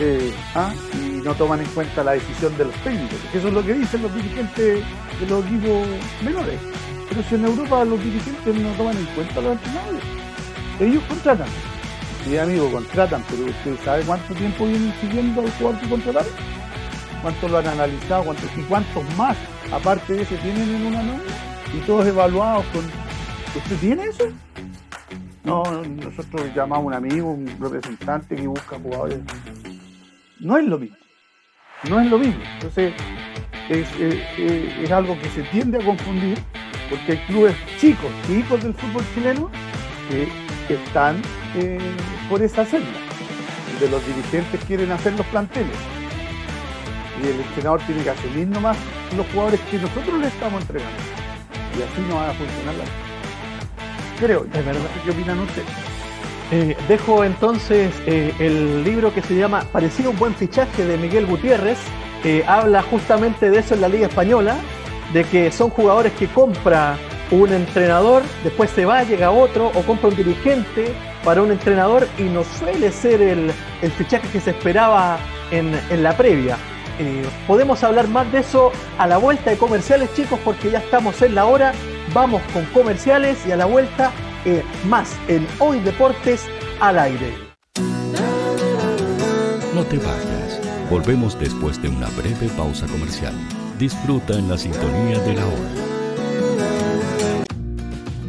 [0.00, 0.72] eh, ¿ah?
[0.94, 4.02] y no toman en cuenta la decisión de los técnicos, eso es lo que dicen
[4.02, 4.84] los dirigentes
[5.20, 5.86] de los equipos
[6.22, 6.60] menores.
[7.08, 10.02] Pero si en Europa los dirigentes no toman en cuenta los entrenadores,
[10.78, 11.48] ellos contratan.
[12.24, 16.32] Sí, amigo, contratan, pero ¿usted sabe cuánto tiempo vienen siguiendo al jugador que contrataron?
[17.22, 18.24] ¿Cuánto lo han analizado?
[18.24, 19.36] ¿Cuántos, ¿Y cuántos más,
[19.72, 21.32] aparte de ese, tienen en una nómina?
[21.74, 22.84] Y todos evaluados con...
[23.56, 24.24] ¿Usted tiene eso?
[25.44, 29.20] No, nosotros llamamos a un amigo, un representante que busca jugadores
[30.40, 30.96] no es lo mismo.
[31.88, 32.42] No es lo mismo.
[32.54, 32.92] Entonces,
[33.68, 36.38] es, eh, algo que se tiende a confundir
[36.88, 39.50] porque hay clubes chicos, chicos del fútbol chileno,
[40.08, 40.28] que,
[40.72, 41.22] están
[41.58, 41.78] eh,
[42.28, 42.86] por esa senda,
[43.72, 45.76] donde los dirigentes quieren hacer los planteles.
[47.22, 48.76] Y el entrenador tiene que asumir nomás
[49.16, 50.98] los jugadores que nosotros le estamos entregando.
[51.76, 52.84] Y así no va a funcionar la
[54.20, 54.90] Creo, es verdad.
[55.04, 55.68] ¿Qué opinan ustedes?
[56.50, 61.26] Eh, dejo entonces eh, el libro que se llama Parecido un buen fichaje de Miguel
[61.26, 61.78] Gutiérrez.
[62.46, 64.56] habla justamente de eso en la Liga Española,
[65.12, 66.98] de que son jugadores que compra
[67.30, 72.24] un entrenador, después se va, llega otro, o compra un dirigente para un entrenador y
[72.24, 73.52] no suele ser el,
[73.96, 75.18] fichaje que se esperaba
[75.50, 76.56] en, la previa.
[76.98, 81.20] Eh, podemos hablar más de eso a la vuelta de comerciales, chicos, porque ya estamos
[81.22, 81.72] en la hora.
[82.12, 84.10] Vamos con comerciales y a la vuelta
[84.44, 86.46] eh, más en Hoy Deportes
[86.80, 87.34] al aire.
[89.74, 90.60] No te vayas.
[90.90, 93.34] Volvemos después de una breve pausa comercial.
[93.78, 95.87] Disfruta en la sintonía de la hora.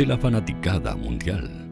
[0.00, 1.68] de la fanaticada mundial.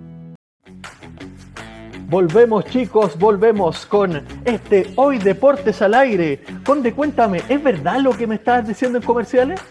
[2.11, 6.45] Volvemos chicos, volvemos con este Hoy Deportes al Aire.
[6.63, 9.63] Conde, cuéntame, ¿es verdad lo que me estabas diciendo en comerciales?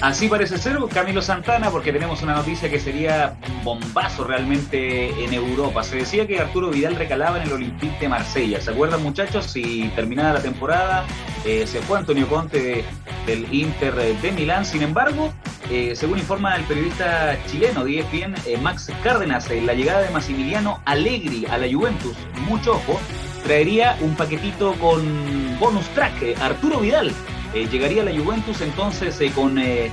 [0.00, 5.34] Así parece ser Camilo Santana, porque tenemos una noticia que sería un bombazo realmente en
[5.34, 5.82] Europa.
[5.82, 8.58] Se decía que Arturo Vidal recalaba en el Olympique de Marsella.
[8.62, 9.44] ¿Se acuerdan, muchachos?
[9.44, 11.04] Si terminada la temporada,
[11.44, 12.84] eh, se fue Antonio Conte
[13.26, 14.64] del Inter de Milán.
[14.64, 15.30] Sin embargo,
[15.74, 20.80] eh, según informa el periodista chileno de ESPN, eh, Max Cárdenas, la llegada de Massimiliano
[20.84, 22.16] Allegri a la Juventus,
[22.48, 23.00] mucho ojo,
[23.42, 26.38] traería un paquetito con bonus track.
[26.40, 27.12] Arturo Vidal
[27.54, 29.90] eh, llegaría a la Juventus entonces eh, con eh,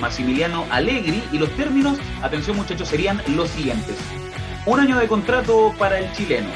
[0.00, 3.96] Massimiliano Allegri y los términos, atención muchachos, serían los siguientes.
[4.64, 6.48] Un año de contrato para el chileno,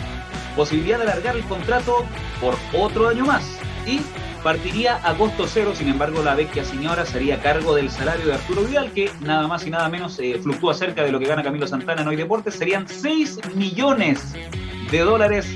[0.57, 2.07] posibilidad de alargar el contrato
[2.40, 3.44] por otro año más
[3.87, 4.01] y
[4.42, 8.62] partiría a costo cero, sin embargo la vecchia señora sería cargo del salario de Arturo
[8.62, 12.03] Vidal, que nada más y nada menos fluctúa cerca de lo que gana Camilo Santana
[12.03, 14.35] en Hoy Deportes, serían 6 millones
[14.90, 15.46] de dólares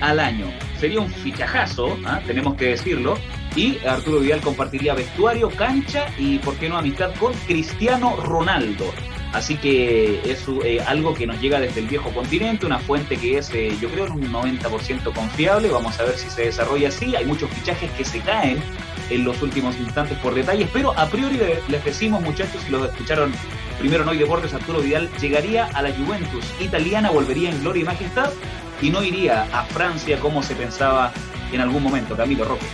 [0.00, 0.46] al año
[0.82, 2.20] sería un fichajazo, ¿ah?
[2.26, 3.16] tenemos que decirlo.
[3.54, 8.86] Y Arturo Vidal compartiría vestuario, cancha y, por qué no, amistad con Cristiano Ronaldo.
[9.32, 13.38] Así que es eh, algo que nos llega desde el viejo continente, una fuente que
[13.38, 15.70] es, eh, yo creo, un 90% confiable.
[15.70, 17.16] Vamos a ver si se desarrolla así.
[17.16, 18.62] Hay muchos fichajes que se caen
[19.08, 23.32] en los últimos instantes por detalles, pero a priori les decimos, muchachos, si lo escucharon
[23.78, 27.84] primero en Hoy Deportes, Arturo Vidal llegaría a la Juventus italiana, volvería en gloria y
[27.84, 28.30] majestad
[28.80, 31.12] y no iría a Francia como se pensaba
[31.52, 32.16] en algún momento.
[32.16, 32.66] Camilo Roque.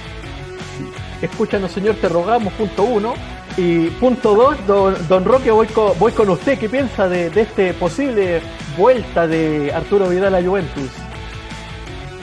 [1.21, 3.15] Escúchanos, señor, te rogamos, punto uno.
[3.59, 4.57] Y punto dos,
[5.09, 6.59] don, Roque, voy con, voy con usted.
[6.59, 8.41] ¿Qué piensa de, de este posible
[8.79, 10.91] vuelta de Arturo Vidal a Juventus?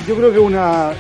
[0.08, 0.94] Yo creo que una,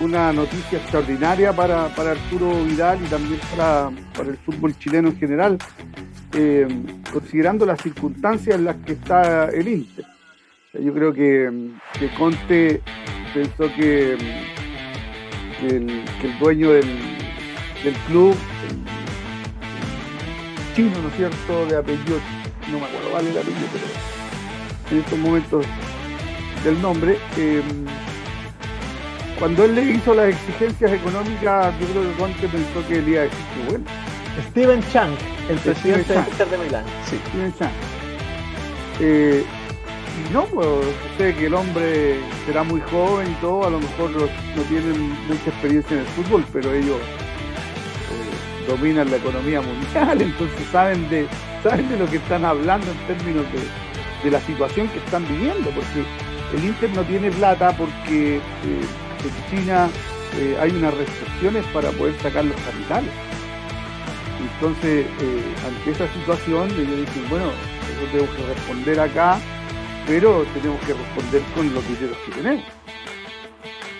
[0.00, 3.90] una noticia extraordinaria para, Arturo Vidal y también para,
[4.28, 5.58] el fútbol chileno en general,
[6.34, 6.68] eh,
[7.12, 10.04] considerando las circunstancias en las que está el Inter.
[10.74, 11.70] Yo creo que,
[12.16, 12.80] Conte
[13.34, 14.16] pensó que,
[15.62, 16.04] el,
[16.38, 16.86] dueño del,
[18.06, 18.36] club,
[20.78, 22.20] chino, ¿no es cierto?, de apellido,
[22.70, 23.84] no me acuerdo vale el apellido, pero
[24.92, 25.66] en estos momentos
[26.62, 27.84] del nombre, em,
[29.40, 33.20] cuando él le hizo las exigencias económicas, yo creo que Conte pensó que él iba
[33.22, 33.84] a decir que bueno.
[34.50, 35.10] Steven Chang,
[35.50, 36.84] el presidente del Inter de Milán.
[37.10, 37.18] Sí.
[37.28, 37.72] Steven Chang.
[39.00, 39.44] Eh,
[40.32, 40.68] no, pues
[41.16, 45.50] sé que el hombre será muy joven y todo, a lo mejor no, tienen mucha
[45.50, 46.98] experiencia en el fútbol, pero ellos
[48.68, 51.26] dominan la economía mundial, entonces saben de,
[51.62, 56.04] saben de lo que están hablando en términos de, la situación que están viviendo, porque
[56.56, 59.88] el Inter no tiene plata porque eh, en China
[60.38, 63.10] eh, hay unas restricciones para poder sacar los capitales.
[64.40, 65.06] Entonces,
[65.66, 69.38] ante esa situación, ellos dicen, bueno, yo tengo que responder acá
[70.08, 72.64] pero tenemos que responder con los dineros que tenemos.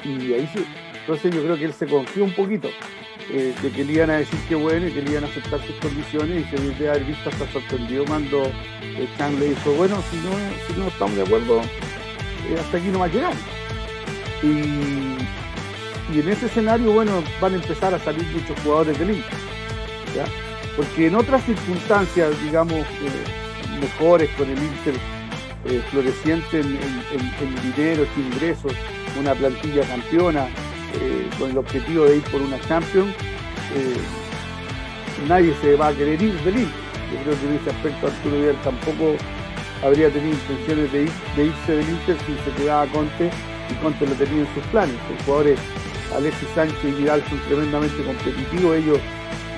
[0.02, 0.64] Y ahí sí,
[1.00, 2.70] entonces yo creo que él se confió un poquito
[3.30, 6.62] eh, que le iban a decir que bueno y que aceptar sus condiciones y se
[6.62, 10.30] debe haber visto hasta sorprendido cuando eh, Chan le dijo, bueno, si no,
[10.66, 13.34] si no estamos de acuerdo, eh, hasta aquí no va a llegar.
[14.42, 19.38] Y, y en ese escenario, bueno, van a empezar a salir muchos jugadores del Inter.
[20.74, 24.94] Porque en otras circunstancias, digamos, eh, mejores con el Inter
[25.90, 26.78] floreciente en,
[27.76, 28.72] dinero, en ingresos,
[29.20, 30.48] una plantilla campeona,
[30.94, 33.14] eh, con el objetivo de ir por una Champions,
[35.26, 36.88] nadie se va a querer ir del Inter.
[37.12, 39.16] Yo creo que en ese aspecto Arturo Vidal tampoco
[39.82, 41.02] habría tenido intenciones de,
[41.44, 43.30] irse del Inter si se quedaba Conte
[43.70, 44.96] y Conte lo tenía en sus planes.
[45.10, 45.58] Los jugadores
[46.14, 48.98] Alexis Sánchez y Vidal son tremendamente competitivos, ellos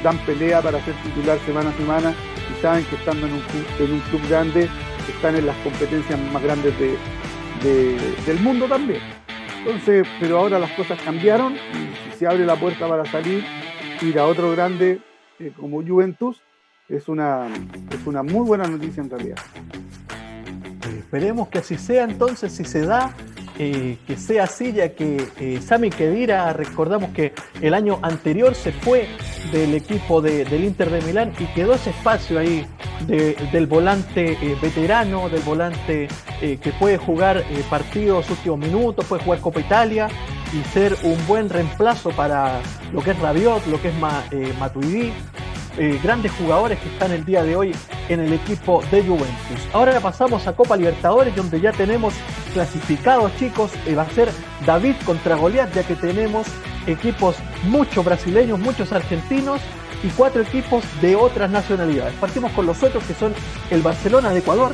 [0.03, 2.15] dan pelea para ser titular semana a semana
[2.51, 4.69] y saben que estando en un club, en un club grande
[5.09, 6.75] están en las competencias más grandes
[8.27, 9.20] del mundo también.
[9.61, 13.45] Entonces, pero ahora las cosas cambiaron y se abre la puerta para salir,
[14.01, 15.01] ir a otro grande
[15.39, 16.43] eh, como Juventus,
[16.89, 17.47] es una,
[17.91, 19.39] es una muy buena noticia en realidad.
[20.99, 23.15] esperemos que así sea entonces, si se da,
[23.59, 28.73] eh, que sea así, ya que eh, Sami Kedira, recordamos que el año anterior se
[28.73, 29.07] fue
[29.53, 32.67] del equipo del Inter de Milán y quedó ese espacio ahí
[33.07, 36.09] del volante eh, veterano, del volante
[36.41, 40.09] que puede jugar partidos últimos minutos, puede jugar Copa Italia
[40.53, 42.61] y ser un buen reemplazo para
[42.93, 43.95] lo que es Rabiot, lo que es
[44.59, 45.13] Matuidi,
[46.03, 47.75] grandes jugadores que están el día de hoy
[48.09, 49.69] en el equipo de Juventus.
[49.75, 52.15] Ahora pasamos a Copa Libertadores, donde ya tenemos
[52.55, 53.71] clasificados, chicos.
[53.97, 54.31] va a ser
[54.65, 56.47] David contra Goliat, ya que tenemos
[56.87, 59.61] equipos muchos brasileños, muchos argentinos
[60.03, 62.15] y cuatro equipos de otras nacionalidades.
[62.15, 63.35] Partimos con los otros que son
[63.71, 64.73] el Barcelona de Ecuador,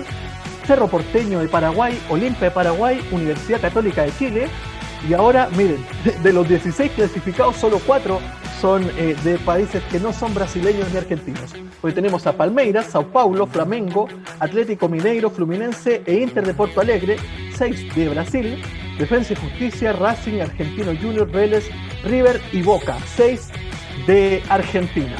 [0.67, 4.49] Cerro Porteño de Paraguay, Olimpia de Paraguay, Universidad Católica de Chile.
[5.09, 5.85] Y ahora, miren,
[6.23, 8.21] de los 16 clasificados, solo cuatro
[8.61, 11.55] son eh, de países que no son brasileños ni argentinos.
[11.83, 14.09] Hoy tenemos a Palmeiras, Sao Paulo, Flamengo,
[14.41, 17.17] Atlético Mineiro, Fluminense e Inter de Porto Alegre,
[17.55, 18.63] seis de Brasil,
[18.99, 21.69] Defensa y Justicia, Racing, Argentino Junior, Vélez,
[22.05, 23.51] River y Boca, seis
[24.07, 25.17] de Argentina.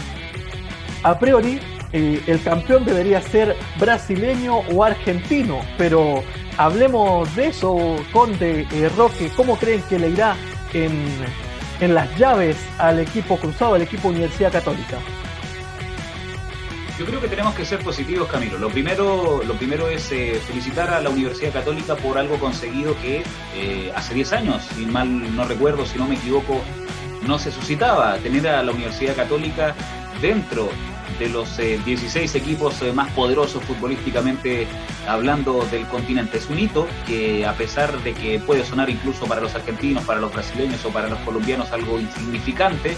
[1.03, 1.61] A priori,
[1.93, 6.23] eh, el campeón debería ser brasileño o argentino, pero
[6.57, 10.37] hablemos de eso, Conde, eh, Roque, ¿cómo creen que le irá
[10.73, 11.47] en
[11.79, 14.99] en las llaves al equipo cruzado, al equipo Universidad Católica?
[16.99, 18.57] Yo creo que tenemos que ser positivos, Camilo.
[18.57, 23.23] Lo primero, lo primero es eh, felicitar a la Universidad Católica por algo conseguido que
[23.95, 26.63] hace 10 años, si mal no recuerdo, si no me equivoco,
[27.23, 28.17] no se suscitaba.
[28.19, 29.75] Tener a la Universidad Católica
[30.21, 30.71] dentro
[31.19, 34.67] de los 16 eh, equipos eh, más poderosos futbolísticamente
[35.09, 36.39] hablando del continente.
[36.39, 40.21] Es un hito que a pesar de que puede sonar incluso para los argentinos, para
[40.21, 42.97] los brasileños o para los colombianos algo insignificante,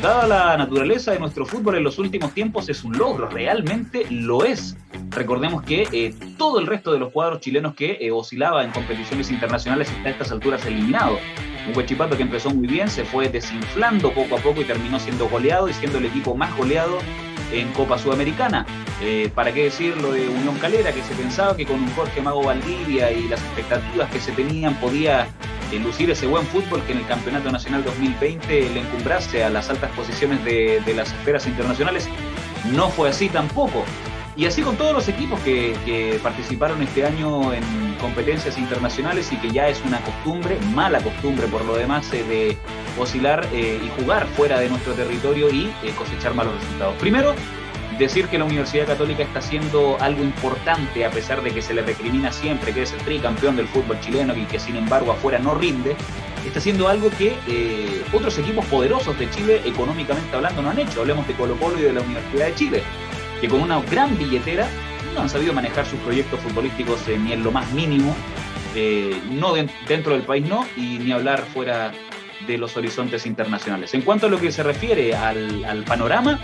[0.00, 4.44] dada la naturaleza de nuestro fútbol en los últimos tiempos es un logro, realmente lo
[4.44, 4.76] es.
[5.10, 9.90] Recordemos que eh, todo el resto de los cuadros chilenos que oscilaba en competiciones internacionales
[9.90, 11.18] está a estas alturas eliminado.
[11.66, 15.28] Un Huachipato que empezó muy bien, se fue desinflando poco a poco y terminó siendo
[15.28, 16.98] goleado y siendo el equipo más goleado
[17.52, 18.66] en Copa Sudamericana.
[19.00, 22.20] Eh, ¿Para qué decir lo de Unión Calera, que se pensaba que con un Jorge
[22.20, 25.28] Mago Valdivia y las expectativas que se tenían podía
[25.72, 29.70] eh, lucir ese buen fútbol que en el Campeonato Nacional 2020 le encumbrase a las
[29.70, 32.08] altas posiciones de, de las esferas internacionales?
[32.72, 33.84] No fue así tampoco.
[34.38, 37.64] Y así con todos los equipos que, participaron este año en
[38.00, 42.56] competencias internacionales y que ya es una costumbre, mala costumbre por lo demás, eh, de
[42.96, 46.94] oscilar eh, y jugar fuera de nuestro territorio y eh, cosechar malos resultados.
[47.00, 47.34] Primero,
[47.98, 51.82] decir que la Universidad Católica está haciendo algo importante a pesar de que se le
[51.82, 55.56] recrimina siempre que es el tricampeón del fútbol chileno y que sin embargo afuera no
[55.56, 55.96] rinde,
[56.46, 57.34] está haciendo algo que
[58.12, 61.00] otros equipos poderosos de Chile económicamente hablando no han hecho.
[61.00, 62.82] Hablemos de Colo Colo y de la Universidad de Chile
[63.40, 64.68] que con una gran billetera
[65.14, 68.14] no han sabido manejar sus proyectos futbolísticos eh, ni en lo más mínimo,
[68.74, 71.92] eh, no dentro del país no, y ni hablar fuera
[72.46, 73.94] de los horizontes internacionales.
[73.94, 76.38] En cuanto a lo que se refiere al, panorama,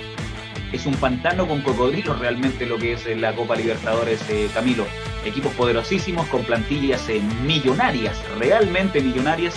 [0.72, 4.86] es un pantano con cocodrilos realmente lo que es la Copa Libertadores, eh, Camilo.
[5.24, 7.08] Equipos poderosísimos con plantillas
[7.44, 9.54] millonarias, realmente millonarias,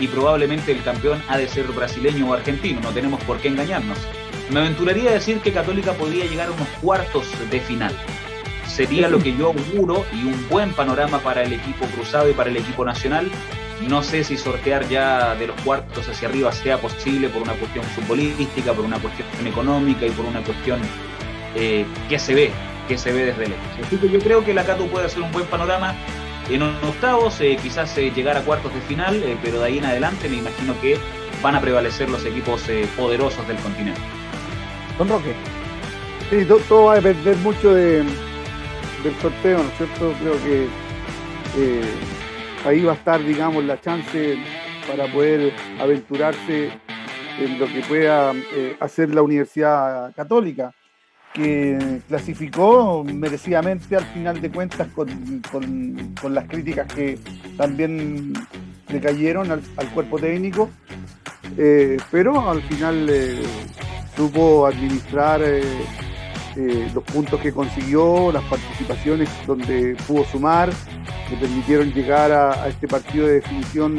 [0.00, 3.98] y probablemente el campeón ha de ser brasileño o argentino, no tenemos por qué engañarnos.
[4.50, 7.96] Me aventuraría a decir que Católica podría llegar a unos cuartos de final.
[8.66, 12.50] Sería lo que yo auguro y un buen panorama para el equipo cruzado y para
[12.50, 13.30] el equipo nacional.
[13.88, 17.84] No sé si sortear ya de los cuartos hacia arriba sea posible por una cuestión
[17.84, 20.80] futbolística, por una cuestión económica y por una cuestión
[21.54, 22.50] eh, que se ve,
[22.86, 23.64] que se ve desde lejos.
[23.86, 25.94] Así que yo creo que la Cato puede hacer un buen panorama
[26.50, 30.28] en octavos, eh, quizás eh, llegar a cuartos de final, pero de ahí en adelante
[30.28, 30.98] me imagino que
[31.42, 32.62] van a prevalecer los equipos
[32.96, 34.00] poderosos del continente.
[34.98, 35.34] Don Roque.
[36.30, 37.98] Sí, todo, va a depender mucho de,
[39.02, 40.12] del sorteo, ¿no es cierto?
[40.20, 40.68] Creo que
[41.58, 41.82] eh,
[42.64, 44.38] ahí va a estar, digamos, la chance
[44.88, 46.70] para poder aventurarse
[47.40, 50.72] en lo que pueda eh, hacer la Universidad Católica,
[51.32, 57.18] que clasificó merecidamente al final de cuentas con, las críticas que
[57.56, 58.32] también
[58.88, 59.60] le cayeron al,
[59.92, 60.70] cuerpo técnico,
[61.58, 63.10] eh, pero al final
[64.16, 65.40] supo administrar
[66.94, 70.70] los puntos que consiguió, las participaciones donde pudo sumar,
[71.28, 73.98] que permitieron llegar a este partido de definición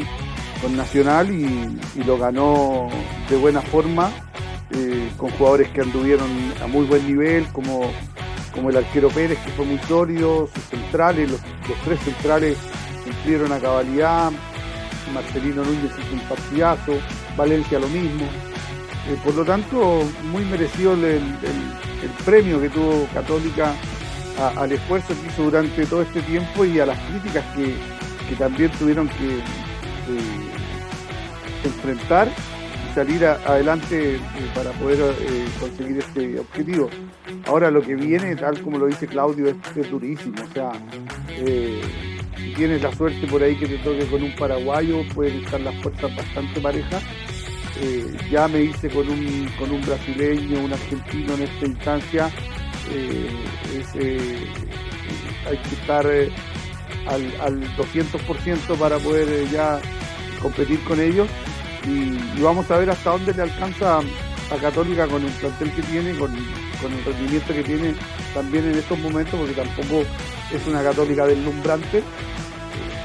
[0.60, 2.88] con Nacional y, lo ganó
[3.28, 4.10] de buena forma,
[4.70, 6.28] eh, con jugadores que anduvieron
[6.62, 7.90] a muy buen nivel, como,
[8.54, 11.40] como el arquero Pérez, que fue muy sólido, sus centrales, los,
[11.84, 12.58] tres centrales
[13.04, 14.32] cumplieron a cabalidad,
[15.12, 16.92] Marcelino Núñez hizo un partidazo,
[17.36, 18.26] Valencia lo mismo.
[19.08, 20.02] Eh, por lo tanto,
[20.32, 21.22] muy merecido el,
[22.24, 23.74] premio que tuvo Católica
[24.56, 29.08] al esfuerzo que hizo durante todo este tiempo y a las críticas que, también tuvieron
[29.08, 29.40] que,
[31.64, 34.20] enfrentar y salir adelante eh,
[34.54, 36.90] para poder eh, conseguir este objetivo.
[37.46, 40.42] Ahora lo que viene, tal como lo dice Claudio, es, durísimo.
[40.42, 40.72] O sea,
[42.36, 45.74] si tienes la suerte por ahí que te toque con un paraguayo, pueden estar las
[45.82, 47.02] fuerzas bastante parejas.
[48.30, 52.30] Ya me hice con un, con un brasileño, un argentino en esta instancia.
[55.46, 59.80] hay que estar al, al 200% para poder ya
[60.40, 61.28] competir con ellos
[61.86, 66.18] y, vamos a ver hasta dónde le alcanza a Católica con el plantel que tiene,
[66.18, 67.94] con, el rendimiento que tiene
[68.34, 70.04] también en estos momentos, porque tampoco
[70.52, 72.02] es una Católica deslumbrante.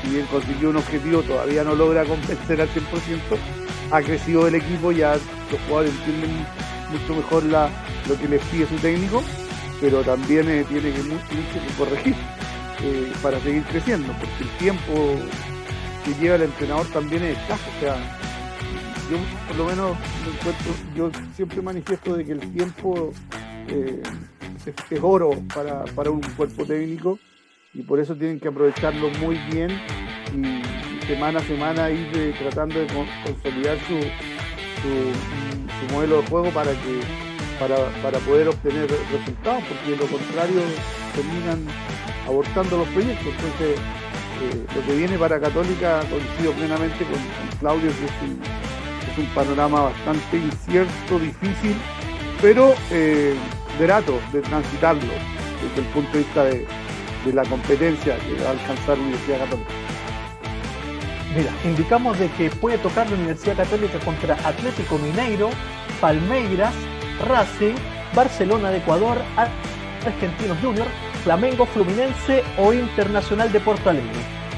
[0.01, 3.60] Si bien consiguió un objetivo, todavía no logra convencer al 100%.
[3.91, 5.13] Ha crecido el equipo, ya
[5.51, 6.45] los jugadores entienden
[6.91, 9.21] mucho mejor lo que les pide su técnico,
[9.79, 12.15] pero también eh, tiene que mucho, que corregir
[12.83, 15.15] eh, para seguir creciendo, porque el tiempo
[16.05, 17.63] que lleva el entrenador también es escaso.
[17.77, 17.95] O sea,
[19.09, 19.17] yo
[19.47, 19.97] por lo menos
[20.95, 23.11] yo siempre manifiesto de que el tiempo
[23.67, 24.01] eh,
[24.65, 27.19] es, oro para, un cuerpo técnico
[27.73, 29.71] y por eso tienen que aprovecharlo muy bien
[30.33, 30.61] y,
[31.11, 33.99] semana a semana ir eh, tratando de consolidar su,
[35.93, 37.01] modelo de juego para que
[37.59, 40.61] para, poder obtener resultados, porque de lo contrario
[41.13, 41.67] terminan
[42.25, 43.27] abortando los proyectos.
[43.27, 43.77] Entonces,
[44.73, 47.19] lo que viene para Católica coincido plenamente con,
[47.59, 51.75] Claudio, que es un, panorama bastante incierto, difícil,
[52.41, 53.35] pero eh,
[53.77, 55.13] grato de transitarlo
[55.61, 56.65] desde el punto de vista de,
[57.33, 59.90] la competencia que va a alcanzar Universidad Católica.
[61.35, 65.49] Mira, indicamos de que puede tocar la Universidad Católica contra Atlético Mineiro,
[66.01, 66.73] Palmeiras,
[67.25, 67.75] Racing,
[68.13, 69.17] Barcelona de Ecuador,
[70.05, 70.89] Argentinos Juniors,
[71.23, 74.09] Flamengo, Fluminense o Internacional de Porto Alegre.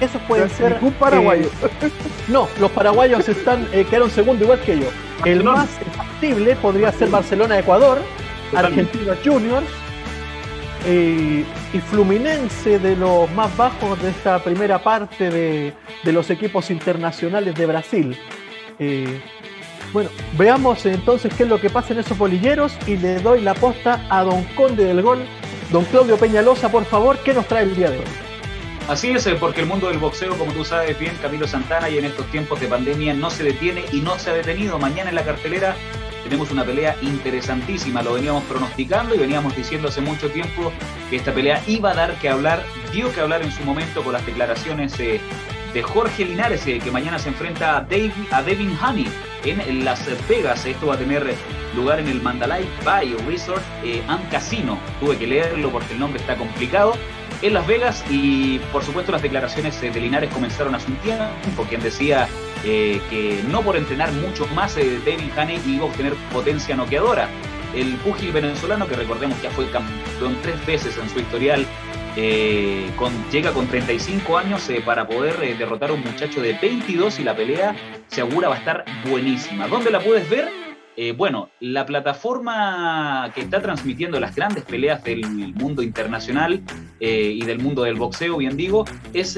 [0.02, 0.80] Esos pueden ser.
[0.82, 1.46] Un paraguayo.
[1.46, 1.92] Eh,
[2.28, 4.88] no, los paraguayos están eh, quedaron segundo igual que yo.
[5.26, 8.00] El más factible podría ser Barcelona, Ecuador,
[8.56, 9.68] Argentinos Juniors
[10.86, 15.74] eh, y Fluminense de los más bajos de esta primera parte de,
[16.12, 18.18] los equipos internacionales de Brasil.
[19.94, 23.54] bueno, veamos entonces qué es lo que pasa en esos bolilleros y le doy la
[23.54, 25.26] posta a Don Conde del Gol
[25.74, 28.06] Don Claudio Peñalosa, por favor, ¿qué nos trae el día de hoy?
[28.88, 31.98] Así es, eh, porque el mundo del boxeo, como tú sabes bien, Camilo Santana, y
[31.98, 34.78] en estos tiempos de pandemia no se detiene y no se ha detenido.
[34.78, 35.76] Mañana en la cartelera
[36.24, 40.72] tenemos una pelea interesantísima, lo veníamos pronosticando y veníamos diciendo hace mucho tiempo
[41.10, 44.14] que esta pelea iba a dar que hablar, dio que hablar en su momento con
[44.14, 45.20] las declaraciones de
[45.82, 47.88] Jorge Linares, eh, que mañana se enfrenta a,
[48.32, 49.08] a Devin Honey
[49.44, 50.66] en Las Vegas.
[50.66, 51.36] Esto va a tener
[51.76, 54.78] lugar en el Mandalay Bay Resort eh, and Casino.
[55.00, 56.96] Tuve que leerlo porque el nombre está complicado.
[57.42, 61.66] En Las Vegas y por supuesto las declaraciones eh, de Linares comenzaron hace un tiempo,
[61.68, 62.28] quien decía
[62.64, 67.28] que no por entrenar mucho más Devin Haney iba a obtener potencia noqueadora.
[67.76, 71.66] El púgil venezolano, que recordemos ya fue campeón tres veces en su historial
[72.16, 72.92] eh,
[73.32, 77.24] llega con 35 años eh, para poder eh, derrotar a un muchacho de 22 y
[77.24, 77.76] la pelea
[78.08, 79.68] se augura va a estar buenísima.
[79.68, 80.50] ¿Dónde la puedes ver?
[81.18, 86.62] bueno, la plataforma que está transmitiendo las grandes peleas del mundo internacional
[87.00, 89.36] y del mundo del boxeo, bien digo, es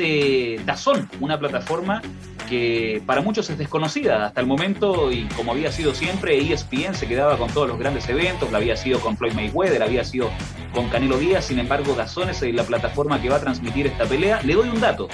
[0.66, 2.02] Dazón, una plataforma
[2.46, 7.08] que para muchos es desconocida hasta el momento y como había sido siempre, ESPN se
[7.08, 10.30] quedaba con todos los grandes eventos, la había sido con Floyd Mayweather, había sido
[10.74, 14.42] con Canelo Díaz, sin embargo Dazón es la plataforma que va a transmitir esta pelea.
[14.44, 15.08] Le doy un dato,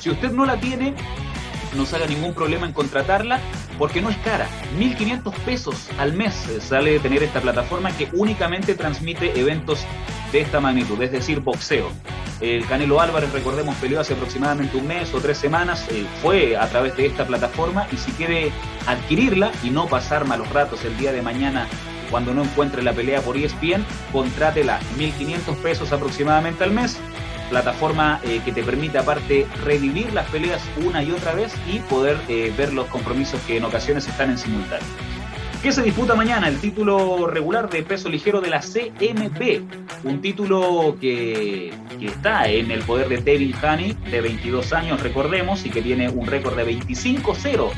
[0.00, 0.94] si usted no la tiene,
[1.76, 3.40] no se haga ningún problema en contratarla
[3.78, 4.48] porque no es cara.
[4.78, 9.84] 1.500 pesos al mes sale de tener esta plataforma que únicamente transmite eventos
[10.32, 11.90] de esta magnitud, es decir, boxeo.
[12.40, 16.68] El Canelo Álvarez, recordemos, peleó hace aproximadamente un mes o tres semanas, eh, fue a
[16.68, 18.52] través de esta plataforma y si quiere
[18.86, 21.66] adquirirla y no pasar malos ratos el día de mañana
[22.10, 26.98] cuando no encuentre la pelea por ESPN, contrátela 1.500 pesos aproximadamente al mes
[27.48, 32.18] plataforma eh, que te permite aparte revivir las peleas una y otra vez y poder
[32.28, 34.86] eh, ver los compromisos que en ocasiones están en simultáneo.
[35.62, 36.48] ¿Qué se disputa mañana?
[36.48, 39.62] El título regular de peso ligero de la CMP.
[40.04, 45.64] Un título que, que está en el poder de Devin Haney, de 22 años, recordemos,
[45.66, 47.70] y que tiene un récord de 25-0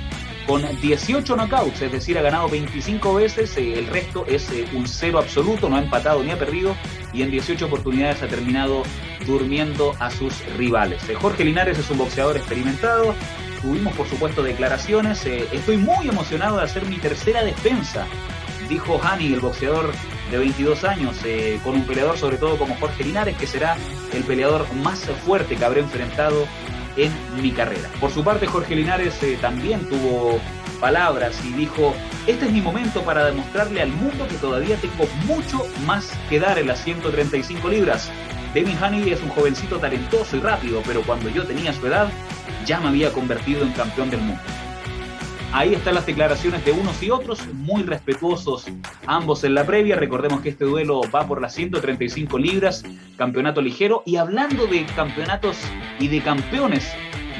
[0.48, 4.88] con 18 knockouts, es decir, ha ganado 25 veces, eh, el resto es eh, un
[4.88, 6.74] cero absoluto, no ha empatado ni ha perdido
[7.12, 8.82] y en 18 oportunidades ha terminado
[9.26, 11.06] durmiendo a sus rivales.
[11.10, 13.14] Eh, Jorge Linares es un boxeador experimentado,
[13.60, 18.06] tuvimos por supuesto declaraciones, estoy muy emocionado de hacer mi tercera defensa,
[18.70, 19.92] dijo Hani, el boxeador
[20.30, 21.16] de 22 años,
[21.62, 23.76] con un peleador sobre todo como Jorge Linares, que será
[24.14, 26.46] el peleador más fuerte que habré enfrentado
[26.98, 27.88] en mi carrera.
[28.00, 30.38] Por su parte, Jorge Linares eh, también tuvo
[30.80, 31.94] palabras y dijo,
[32.26, 36.58] este es mi momento para demostrarle al mundo que todavía tengo mucho más que dar
[36.58, 38.10] en las 135 libras.
[38.52, 42.08] Devin Haney es un jovencito talentoso y rápido, pero cuando yo tenía su edad,
[42.66, 44.42] ya me había convertido en campeón del mundo.
[45.50, 48.66] Ahí están las declaraciones de unos y otros, muy respetuosos
[49.06, 49.96] ambos en la previa.
[49.96, 52.84] Recordemos que este duelo va por las 135 libras,
[53.16, 54.02] campeonato ligero.
[54.04, 55.56] Y hablando de campeonatos
[55.98, 56.92] y de campeones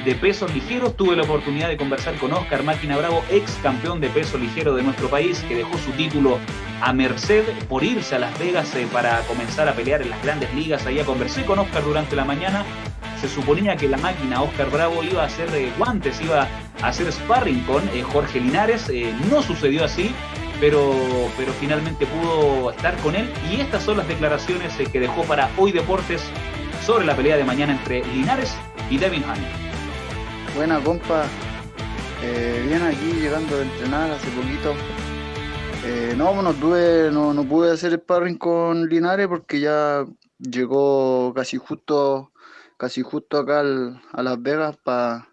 [0.05, 4.09] de pesos ligeros, tuve la oportunidad de conversar con Oscar Máquina Bravo, ex campeón de
[4.09, 6.39] peso ligero de nuestro país, que dejó su título
[6.81, 10.53] a merced por irse a Las Vegas eh, para comenzar a pelear en las grandes
[10.55, 10.87] ligas.
[10.87, 12.65] Allá conversé con Oscar durante la mañana
[13.21, 16.47] se suponía que la máquina Oscar Bravo iba a hacer eh, guantes, iba
[16.83, 18.91] a hacer sparring con eh, Jorge Linares.
[19.29, 20.15] No sucedió así,
[20.61, 20.95] pero,
[21.37, 23.29] pero finalmente pudo estar con él.
[23.51, 26.23] Y estas son las declaraciones que dejó para Hoy Deportes
[26.87, 28.57] sobre la pelea de mañana entre Linares
[28.89, 29.68] y Devin Haney.
[30.59, 31.25] Buena compa,
[32.67, 34.75] bien aquí llegando a entrenar hace poquito.
[36.17, 40.05] no, no, tuve, no, no pude hacer sparring con Linares porque ya
[40.37, 42.33] llegó casi justo
[42.77, 45.29] casi justo acá a Las Vegas para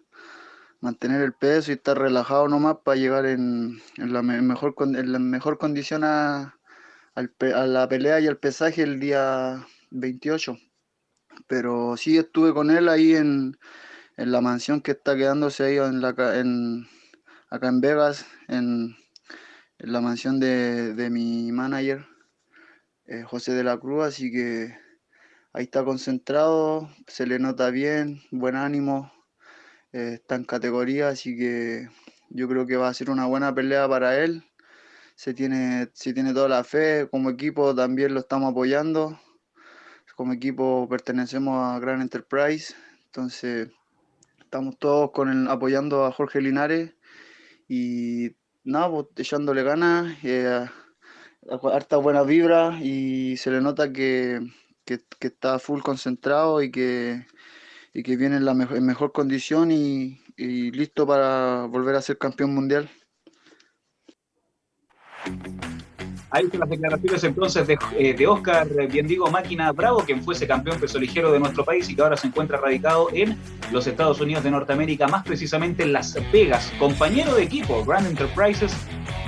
[0.80, 5.58] mantener el peso y estar relajado nomás para llegar en, la mejor en la mejor
[5.58, 6.56] condición a,
[7.16, 10.56] la pelea y al pesaje el día 28.
[11.48, 13.58] Pero sí estuve con él ahí en,
[14.16, 16.88] la mansión que está quedándose ahí en la, en,
[17.50, 18.96] acá en Vegas, en,
[19.78, 22.06] la mansión de, mi manager,
[23.06, 24.74] eh, José de la Cruz, así que
[25.52, 29.12] ahí está concentrado, se le nota bien, buen ánimo,
[29.92, 31.88] eh, está en categoría, así que
[32.30, 34.44] yo creo que va a ser una buena pelea para él.
[35.14, 39.20] Se tiene, se tiene toda la fe, como equipo también lo estamos apoyando.
[40.16, 42.74] Como equipo pertenecemos a Grand Enterprise,
[43.06, 43.68] entonces
[44.56, 46.94] estamos todos con el, apoyando a Jorge Linares
[47.68, 48.30] y
[48.64, 50.66] nada, pues, echándole ganas, eh,
[51.74, 54.40] harta buena vibra y se le nota que,
[54.86, 57.26] que, está full concentrado y que,
[57.92, 62.54] y que viene en la en mejor condición y listo para volver a ser campeón
[62.54, 62.88] mundial.
[66.30, 70.46] Ahí están las declaraciones entonces de, eh, Oscar, eh, bien digo, Máquina Bravo, quien fuese
[70.46, 73.38] campeón peso ligero de nuestro país y que ahora se encuentra radicado en
[73.70, 76.72] los Estados Unidos de Norteamérica, más precisamente en Las Vegas.
[76.78, 78.76] Compañero de equipo, Grand Enterprises,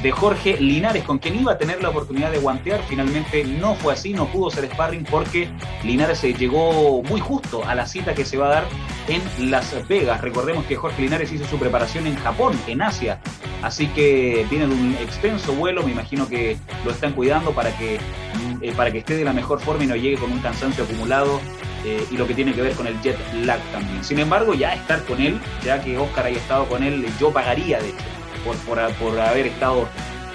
[0.02, 2.80] de Jorge Linares, con quien iba a tener la oportunidad de guantear.
[2.88, 5.48] Finalmente no fue así, no pudo ser sparring porque
[5.82, 8.64] Linares se llegó muy justo a la cita que se va a dar
[9.08, 10.20] en Las Vegas.
[10.20, 13.20] Recordemos que Jorge Linares hizo su preparación en Japón, en Asia.
[13.62, 17.98] Así que viene de un extenso vuelo, me imagino que lo están cuidando para que,
[17.98, 20.84] mm, eh, para que esté de la mejor forma y no llegue con un cansancio
[20.84, 21.40] acumulado
[21.84, 24.04] eh, y lo que tiene que ver con el jet lag también.
[24.04, 27.80] Sin embargo, ya estar con él, ya que Oscar haya estado con él, yo pagaría
[27.80, 28.17] de hecho
[28.66, 29.88] por, haber estado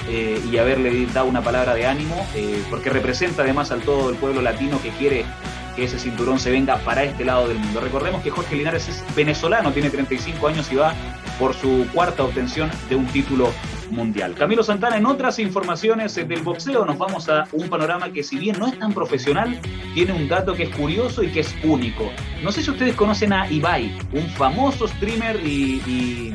[0.09, 2.27] eh, y haberle dado una palabra de ánimo,
[2.69, 5.25] porque representa además al todo el pueblo latino que quiere
[5.75, 7.79] que ese cinturón se venga para este lado del mundo.
[7.81, 10.93] Recordemos que Jorge Linares es venezolano, tiene 35 años y va
[11.39, 13.51] por su cuarta obtención de un título
[13.89, 14.35] mundial.
[14.35, 18.57] Camilo Santana, en otras informaciones del boxeo nos vamos a un panorama que si bien
[18.59, 19.59] no es tan profesional,
[19.93, 22.11] tiene un dato que es curioso y que es único.
[22.43, 26.33] No sé si ustedes conocen a Ibai, un famoso streamer y,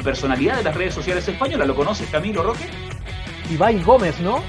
[0.00, 1.66] personalidad de las redes sociales españolas.
[1.66, 2.64] ¿Lo conoces, Camilo Roque?
[3.50, 4.42] Ibai Gómez, ¿no?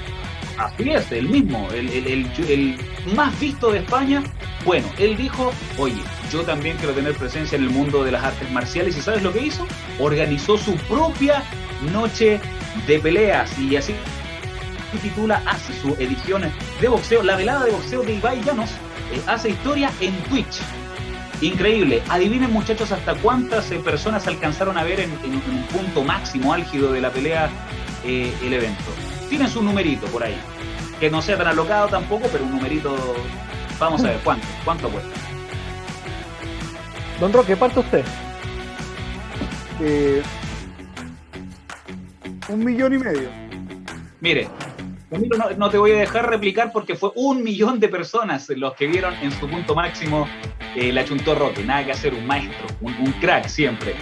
[0.58, 2.78] Así es, el mismo, el, el,
[3.14, 4.22] más visto de España.
[4.64, 8.50] Bueno, él dijo, oye, yo también quiero tener presencia en el mundo de las artes
[8.52, 9.66] marciales y ¿sabes lo que hizo?
[9.98, 11.42] Organizó su propia
[11.92, 12.40] noche
[12.86, 13.94] de peleas y así
[14.98, 16.42] titula hace su edición
[16.80, 18.70] de boxeo, la velada de boxeo de Ibai Llanos
[19.12, 20.60] eh, hace historia en Twitch.
[21.40, 22.02] Increíble.
[22.08, 26.92] Adivinen muchachos hasta cuántas eh, personas alcanzaron a ver en, en, un punto máximo álgido
[26.92, 27.50] de la pelea
[28.04, 28.84] eh, el evento.
[29.28, 30.36] Tienen su numerito por ahí.
[31.00, 32.96] Que no sea tan alocado tampoco, pero un numerito...
[33.78, 34.46] Vamos a ver, ¿cuánto?
[34.64, 35.10] ¿Cuánto cuesta?
[37.20, 38.04] Don Roque, parte usted.
[39.80, 40.22] Eh,
[42.48, 43.28] un millón y medio.
[44.20, 44.48] Mire,
[45.58, 49.14] No, te voy a dejar replicar porque fue un millón de personas los que vieron
[49.22, 50.26] en su punto máximo
[50.74, 51.62] eh, la Chuntó Roque.
[51.62, 53.94] Nada que hacer, un maestro, un, crack siempre.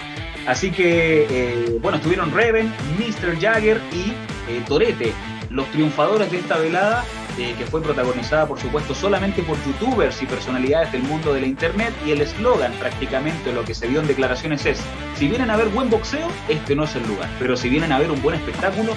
[0.46, 3.38] Así que, eh, bueno, estuvieron Reven, Mr.
[3.40, 4.10] Jagger y
[4.50, 5.12] eh, Torete,
[5.50, 7.04] los triunfadores de esta velada,
[7.36, 11.94] que fue protagonizada, por supuesto, solamente por youtubers y personalidades del mundo de la internet.
[12.06, 14.78] Y el eslogan, prácticamente, lo que se vio en declaraciones es:
[15.16, 17.28] si vienen a ver buen boxeo, este no es el lugar.
[17.38, 18.92] Pero si vienen a ver un buen espectáculo,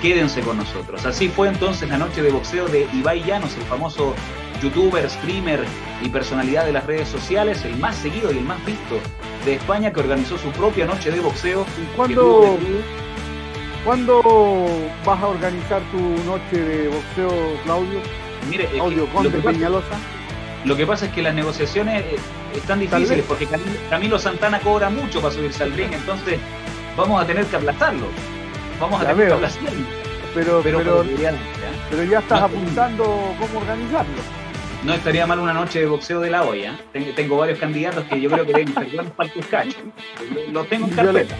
[0.00, 1.04] quédense con nosotros.
[1.06, 4.14] Así fue entonces la noche de boxeo de Ibai Llanos, el famoso
[4.62, 5.64] youtuber, streamer
[6.02, 8.98] y personalidad de las redes sociales, el más seguido y el más visto
[9.44, 11.66] de España, que organizó su propia noche de boxeo.
[11.82, 12.58] ¿Y cuándo,
[13.84, 14.22] ¿cuándo
[15.04, 17.30] vas a organizar tu noche de boxeo,
[17.64, 18.00] Claudio?
[18.48, 19.98] Mire, Claudio que, Conde lo pasa, Peñalosa.
[20.64, 22.16] Lo que pasa es que las negociaciones eh,
[22.54, 26.38] están difíciles porque Camilo, Camilo Santana cobra mucho para subirse al ring, entonces
[26.96, 28.06] vamos a tener que aplastarlo.
[28.80, 29.70] Vamos a que aplastarlo.
[30.34, 31.04] Pero, pero, Pero,
[31.90, 32.46] pero, ya estás No.
[32.46, 33.04] apuntando
[33.38, 34.14] cómo organizarlo.
[34.84, 36.78] No estaría mal una noche de boxeo de la olla.
[36.92, 39.76] Tengo, tengo varios candidatos que yo creo que deben ser buenos para el Cuscacho.
[40.52, 41.34] Los tengo en carpeta.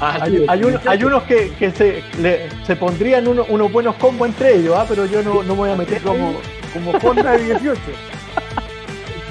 [0.00, 4.26] Ah, Hay, hay hay unos que, que se, le- se pondrían uno- unos buenos combos
[4.28, 4.86] entre ellos, ¿ah?
[4.88, 6.34] pero yo no, no me voy a meter como,
[6.72, 7.78] como Honda de 18.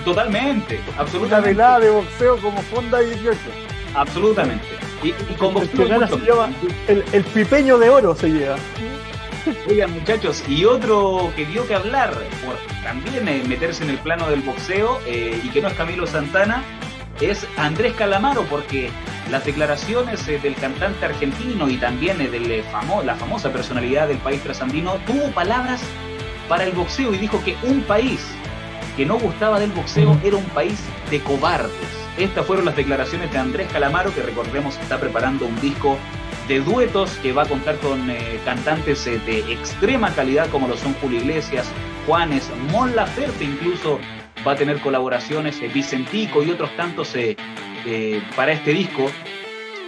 [0.06, 1.50] Totalmente, Una absolutamente.
[1.50, 3.38] velada de boxeo como Honda de 18.
[3.96, 4.66] Absolutamente.
[5.06, 6.50] Y, y con el que boxeo gana se mucho- lleva
[6.88, 8.56] el, el pipeño de oro se lleva.
[9.70, 12.12] Oigan, muchachos, y otro que dio que hablar
[12.44, 16.08] por también eh, meterse en el plano del boxeo eh, y que no es Camilo
[16.08, 16.64] Santana
[17.22, 18.90] es Andrés Calamaro, porque
[19.30, 24.18] las declaraciones eh, del cantante argentino y también eh, de famo- la famosa personalidad del
[24.18, 25.80] país trasandino tuvo palabras
[26.50, 28.26] para el boxeo y dijo que un país
[28.98, 30.80] que no gustaba del boxeo era un país
[31.12, 32.05] de cobardes.
[32.18, 35.98] Estas fueron las declaraciones de Andrés Calamaro, que recordemos está preparando un disco
[36.48, 40.78] de duetos que va a contar con eh, cantantes eh, de extrema calidad como lo
[40.78, 41.68] son Julio Iglesias,
[42.06, 44.00] Juanes, Mon Laferte incluso
[44.48, 47.36] va a tener colaboraciones, eh, Vicentico y otros tantos eh,
[48.36, 49.12] para este disco.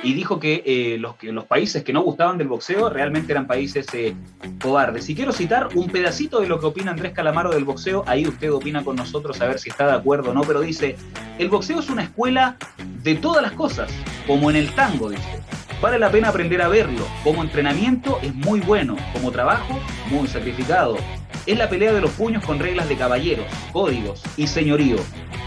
[0.04, 3.48] Y dijo que, eh, los, que los países que no gustaban del boxeo realmente eran
[3.48, 4.14] países eh,
[4.62, 5.10] cobardes.
[5.10, 8.04] Y quiero citar un pedacito de lo que opina Andrés Calamaro del boxeo.
[8.08, 10.96] Ahí usted opina con nosotros a ver si está de acuerdo o no, pero dice,
[11.40, 12.58] el boxeo es una escuela
[13.04, 13.92] de todas las cosas,
[14.28, 15.42] como en el tango, dice.
[15.82, 17.06] Vale la pena aprender a verlo.
[17.24, 19.80] Como entrenamiento es muy bueno, como trabajo,
[20.10, 20.98] muy sacrificado.
[21.46, 24.98] Es la pelea de los puños con reglas de caballeros, códigos y señorío.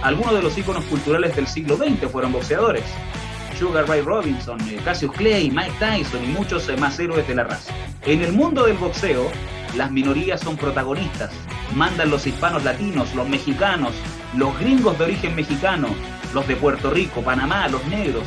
[0.02, 2.84] Algunos de los íconos culturales del siglo XX fueron boxeadores.
[3.60, 7.44] Sugar Ray Robinson, eh, Cassius Clay, Mike Tyson y muchos eh, más héroes de la
[7.44, 7.74] raza.
[8.06, 9.30] En el mundo del boxeo,
[9.76, 11.30] las minorías son protagonistas.
[11.74, 13.92] Mandan los hispanos latinos, los mexicanos,
[14.34, 15.88] los gringos de origen mexicano,
[16.32, 18.24] los de Puerto Rico, Panamá, los negros,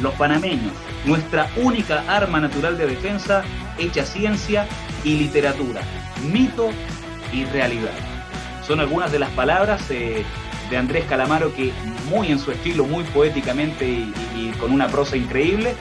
[0.00, 0.72] los panameños.
[1.04, 3.42] Nuestra única arma natural de defensa,
[3.76, 4.66] hecha ciencia
[5.04, 5.82] y literatura,
[6.32, 6.70] mito
[7.34, 7.92] y realidad.
[8.66, 10.24] Son algunas de las palabras eh,
[10.70, 11.70] de Andrés Calamaro que
[12.10, 15.74] muy en su estilo, muy poéticamente y, con una prosa increíble,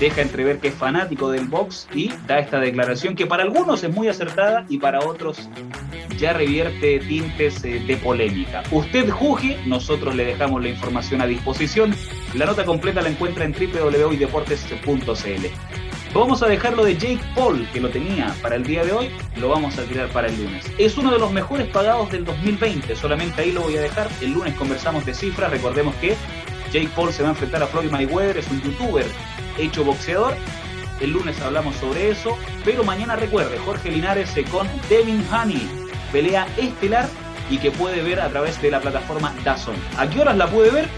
[0.00, 3.94] deja entrever que es fanático del box y da esta declaración que para algunos es
[3.94, 5.48] muy acertada y para otros
[6.18, 8.62] ya revierte tintes eh, de polémica.
[8.72, 11.94] Usted juzgue, nosotros le dejamos la información a disposición.
[12.34, 15.87] La nota completa la encuentra en www.deportes.cl.
[16.14, 19.50] Vamos a dejarlo de Jake Paul, que lo tenía para el día de hoy, lo
[19.50, 20.64] vamos a tirar para el lunes.
[20.78, 24.08] Es uno de los mejores pagados del 2020, solamente ahí lo voy a dejar.
[24.22, 26.16] El lunes conversamos de cifras, recordemos que
[26.72, 29.04] Jake Paul se va a enfrentar a Floyd Mayweather, es un youtuber
[29.58, 30.34] hecho boxeador.
[31.00, 35.68] El lunes hablamos sobre eso, pero mañana recuerde, Jorge Linares con Devin Haney,
[36.10, 37.06] pelea estelar
[37.50, 39.74] y que puede ver a través de la plataforma DAZN.
[39.98, 40.88] ¿A qué horas la puede ver?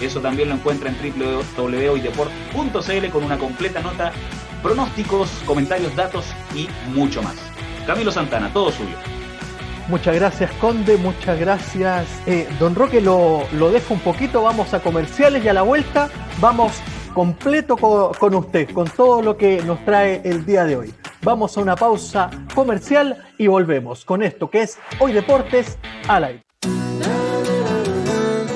[0.00, 4.12] Eso también lo encuentra en www.hoydeport.cl con una completa nota,
[4.62, 7.34] pronósticos, comentarios, datos y mucho más.
[7.86, 8.96] Camilo Santana, todo suyo.
[9.88, 10.96] Muchas gracias, Conde.
[10.96, 12.06] Muchas gracias.
[12.26, 14.42] Eh, don Roque lo, lo dejo un poquito.
[14.42, 16.08] Vamos a comerciales y a la vuelta
[16.40, 16.72] vamos
[17.14, 20.94] completo co- con usted, con todo lo que nos trae el día de hoy.
[21.22, 25.78] Vamos a una pausa comercial y volvemos con esto que es Hoy Deportes
[26.08, 26.42] al aire.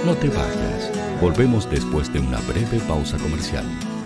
[0.05, 0.91] No te vayas.
[1.21, 3.65] Volvemos después de una breve pausa comercial.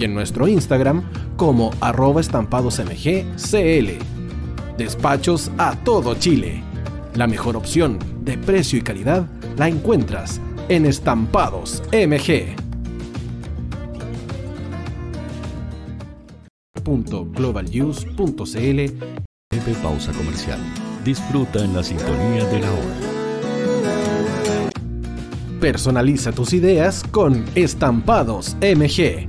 [0.00, 1.02] y en nuestro Instagram
[1.36, 3.88] como arroba estampadosmgcl.
[4.76, 6.62] Despachos a todo Chile.
[7.14, 9.26] La mejor opción de precio y calidad
[9.56, 12.56] la encuentras en Estampados MG.
[19.50, 20.58] Breve pausa comercial.
[21.04, 23.10] Disfruta en la sintonía de la hora.
[25.60, 29.28] Personaliza tus ideas con Estampados MG,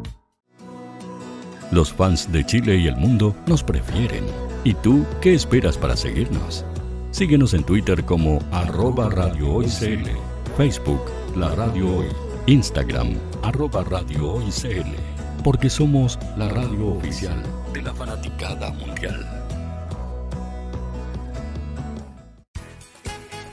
[1.71, 4.25] Los fans de Chile y el mundo nos prefieren.
[4.63, 6.65] ¿Y tú qué esperas para seguirnos?
[7.11, 9.67] Síguenos en Twitter como arroba Radio Hoy
[10.57, 11.01] Facebook
[11.35, 12.07] La Radio Hoy,
[12.45, 14.39] Instagram arroba Radio
[15.43, 17.41] porque somos la radio oficial
[17.73, 19.25] de la fanaticada mundial.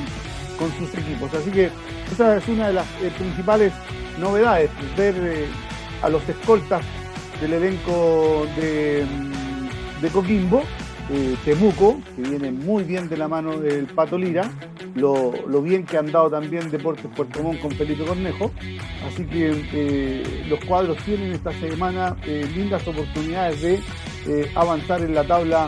[0.57, 1.34] con sus equipos.
[1.34, 1.69] Así que
[2.11, 3.74] esa es una de las eh, principales
[4.19, 5.47] novedades, ver eh,
[6.01, 6.84] a los escoltas
[7.42, 9.04] del elenco de,
[10.02, 10.64] de Coquimbo
[11.14, 14.50] eh, Temuco, que viene muy bien de la mano del Pato Lira,
[14.96, 18.52] lo, lo, bien que han dado también Deportes Puerto Montt con Felipe Cornejo.
[19.06, 23.82] Así que eh, los cuadros tienen esta semana eh, lindas oportunidades de
[24.56, 25.68] avanzar en la tabla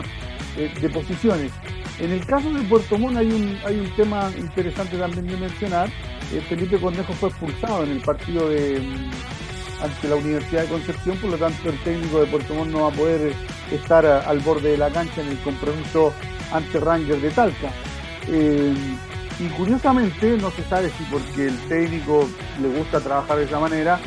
[0.56, 1.50] de posiciones.
[1.98, 5.90] En el caso de Puerto Montt hay un, hay un tema interesante también de mencionar.
[6.48, 8.80] Felipe Cornejo fue expulsado en el partido de,
[9.84, 12.88] ante la Universidad de Concepción, por lo tanto el técnico de Puerto Montt no va
[12.88, 13.34] a poder
[13.70, 16.12] estar a, al borde de la cancha en el compromiso
[16.52, 17.70] ante Rangers de Talca.
[18.28, 18.74] Eh,
[19.38, 22.26] y curiosamente no se sabe si porque el técnico
[22.62, 23.98] le gusta trabajar de esa manera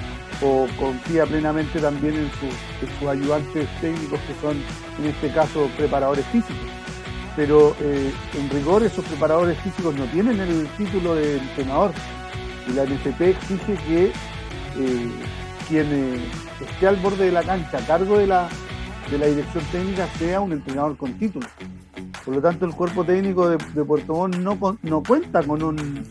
[0.42, 4.58] o confía plenamente también en, su, en sus ayudantes técnicos que son
[5.00, 6.56] en este caso preparadores físicos.
[7.36, 11.92] Pero eh, en rigor esos preparadores físicos no tienen el título de entrenador
[12.68, 14.06] y la NFP exige que
[14.78, 15.10] eh,
[15.68, 16.22] quien
[16.62, 18.48] esté al borde de la cancha a cargo de la,
[19.12, 21.48] de la dirección técnica sea un entrenador con título.
[22.24, 26.04] Por lo tanto, el cuerpo técnico de, de Puerto Montt no, no cuenta con un,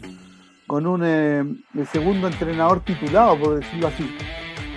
[0.67, 1.45] con un eh,
[1.93, 4.17] segundo entrenador titulado, por decirlo así.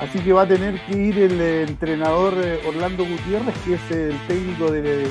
[0.01, 3.91] Así que va a tener que ir el eh, entrenador eh, Orlando Gutiérrez, que es
[3.91, 5.07] el técnico de,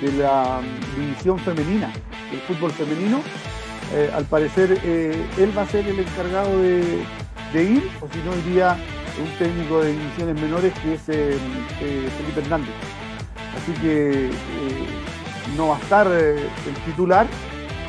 [0.00, 0.60] de la
[0.96, 1.92] división femenina,
[2.30, 3.20] del fútbol femenino.
[4.14, 7.04] Al parecer, él va a ser el encargado de,
[7.52, 8.76] de ir, o si no, iría
[9.18, 11.36] un técnico de divisiones menores que es eh,
[11.80, 12.74] eh, Felipe Hernández.
[13.56, 14.30] Así que eh,
[15.56, 17.26] no va a estar el titular,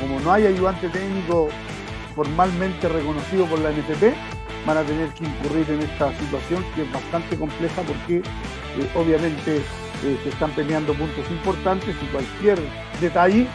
[0.00, 1.48] como no hay ayudante técnico
[2.14, 4.14] formalmente reconocido por la NFP,
[4.66, 8.22] van a tener que incurrir en esta situación que es bastante compleja porque
[8.94, 9.62] obviamente
[10.00, 12.58] se están peleando puntos importantes y cualquier
[13.00, 13.46] detalle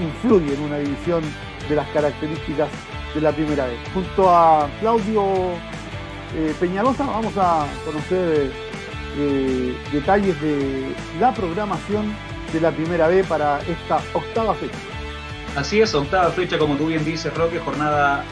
[0.00, 1.22] influye en una división
[1.68, 2.68] de las características
[3.14, 3.78] de la primera vez.
[3.94, 5.54] Junto a Claudio
[6.36, 8.50] eh, Peñalosa vamos a conocer
[9.18, 12.14] eh, detalles de la programación
[12.52, 14.76] de la primera B para esta octava fecha.
[15.54, 18.24] Así es, octava fecha, como tú bien dices, Roque, jornada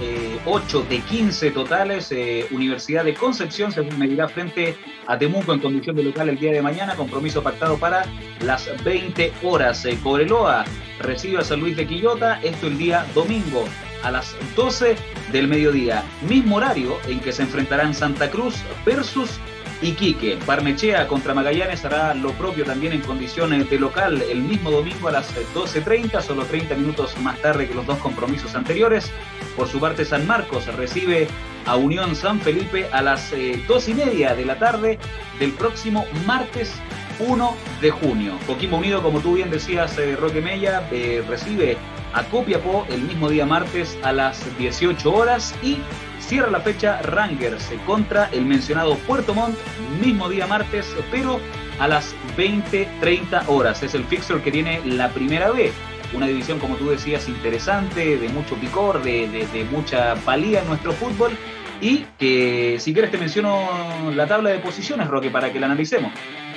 [0.47, 2.11] 8 de 15 totales.
[2.51, 4.75] Universidad de Concepción se medirá frente
[5.07, 8.07] a Temuco en condición de local el día de mañana, compromiso pactado para
[8.41, 9.87] las 20 horas.
[10.03, 10.65] Cobreloa
[11.01, 13.67] recibe a San Luis de Quillota, esto el día domingo
[14.03, 14.97] a las 12
[15.33, 16.05] del mediodía.
[16.29, 19.39] Mismo horario en que se enfrentarán Santa Cruz versus
[19.83, 20.39] Iquique.
[20.47, 25.13] Barnechea contra Magallanes hará lo propio también en condiciones de local el mismo domingo a
[25.13, 29.11] las 12.30, solo 30 minutos más tarde que los dos compromisos anteriores.
[29.57, 31.29] Por su parte, San Marcos recibe
[31.67, 34.99] a Unión San Felipe a las eh, dos y media de la tarde
[35.39, 36.73] del próximo martes
[37.19, 38.39] 1 de junio.
[38.47, 41.77] Coquimbo Unido, como tú bien decías, eh, Roque Mella, eh, recibe
[42.13, 45.79] a Copiapó el mismo día martes a las 18 horas y
[46.19, 49.57] cierra la fecha Rangers contra el mencionado Puerto Montt,
[50.01, 51.41] mismo día martes, pero
[51.79, 53.83] a las 20-30 horas.
[53.83, 55.73] Es el fixture que tiene la primera B.
[56.13, 60.93] Una división, como tú decías, interesante, de mucho picor, de, de mucha valía en nuestro
[60.93, 61.33] fútbol.
[61.81, 66.13] Y que si quieres te menciono la tabla de posiciones, Roque, para que la analicemos.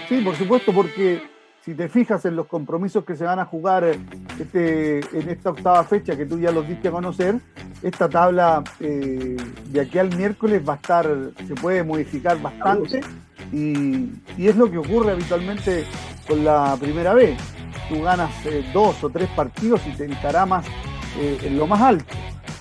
[0.10, 1.33] Sí, por supuesto, porque
[1.64, 3.86] si te fijas en los compromisos que se van a jugar
[4.39, 7.39] este, en esta octava fecha que tú ya los diste a conocer,
[7.82, 9.38] esta tabla eh,
[9.68, 11.07] de aquí al miércoles va a estar,
[11.47, 13.01] se puede modificar bastante
[13.53, 15.86] y, es lo que ocurre habitualmente
[16.28, 17.39] con la primera vez.
[17.88, 20.66] Tú ganas eh, dos o tres partidos y te encaramas
[21.18, 22.14] eh, en lo más alto.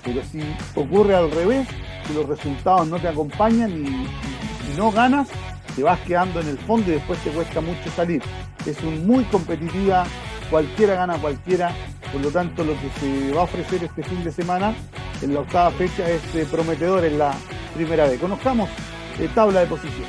[0.04, 0.40] Pero si
[0.74, 1.66] ocurre al revés,
[2.06, 5.28] si los resultados no te acompañan y no ganas,
[5.74, 8.22] te vas quedando en el fondo y después te cuesta mucho salir.
[8.66, 10.04] Es muy competitiva,
[10.50, 11.72] cualquiera gana cualquiera,
[12.12, 14.74] por lo tanto lo que se va a ofrecer este fin de semana
[15.22, 17.34] en la octava fecha es eh, prometedor en la
[17.74, 18.20] primera vez.
[18.20, 18.68] Conozcamos
[19.18, 20.06] eh, tabla de posición.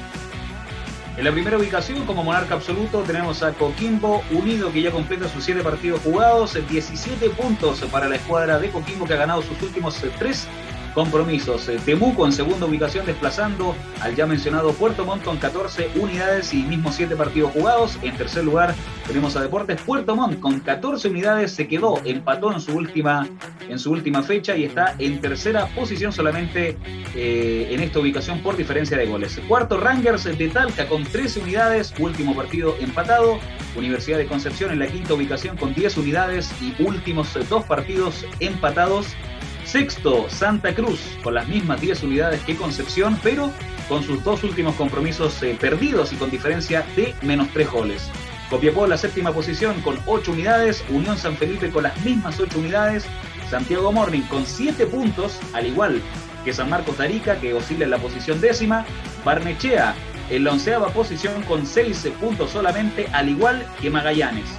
[1.16, 5.43] En la primera ubicación, como monarca absoluto, tenemos a Coquimbo Unido, que ya completa sus
[5.43, 10.04] siete partidos jugados, 17 puntos para la escuadra de Coquimbo, que ha ganado sus últimos
[10.04, 10.47] eh, tres
[10.93, 11.67] compromisos.
[11.69, 16.63] Eh, Temuco en segunda ubicación desplazando al ya mencionado Puerto Montt con 14 unidades y
[16.63, 17.97] mismo 7 partidos jugados.
[18.01, 18.73] En tercer lugar
[19.07, 21.51] tenemos a Deportes Puerto Montt con 14 unidades.
[21.51, 23.27] Se quedó, empató en su última,
[23.67, 26.77] en su última fecha y está en tercera posición solamente
[27.15, 29.39] eh, en esta ubicación por diferencia de goles.
[29.47, 33.39] Cuarto Rangers de Talca con 13 unidades, último partido empatado.
[33.75, 39.07] Universidad de Concepción en la quinta ubicación con 10 unidades y últimos dos partidos empatados.
[39.66, 43.51] Sexto, Santa Cruz, con las mismas 10 unidades que Concepción, pero
[43.88, 48.09] con sus dos últimos compromisos eh, perdidos y con diferencia de menos 3 goles.
[48.49, 53.05] Copiapó la séptima posición con 8 unidades, Unión San Felipe con las mismas 8 unidades,
[53.49, 56.01] Santiago Morning con 7 puntos, al igual
[56.43, 58.86] que San Marcos Tarica, que oscila en la posición décima,
[59.24, 59.95] Barnechea
[60.30, 64.49] en la onceava posición con 6 puntos solamente, al igual que Magallanes.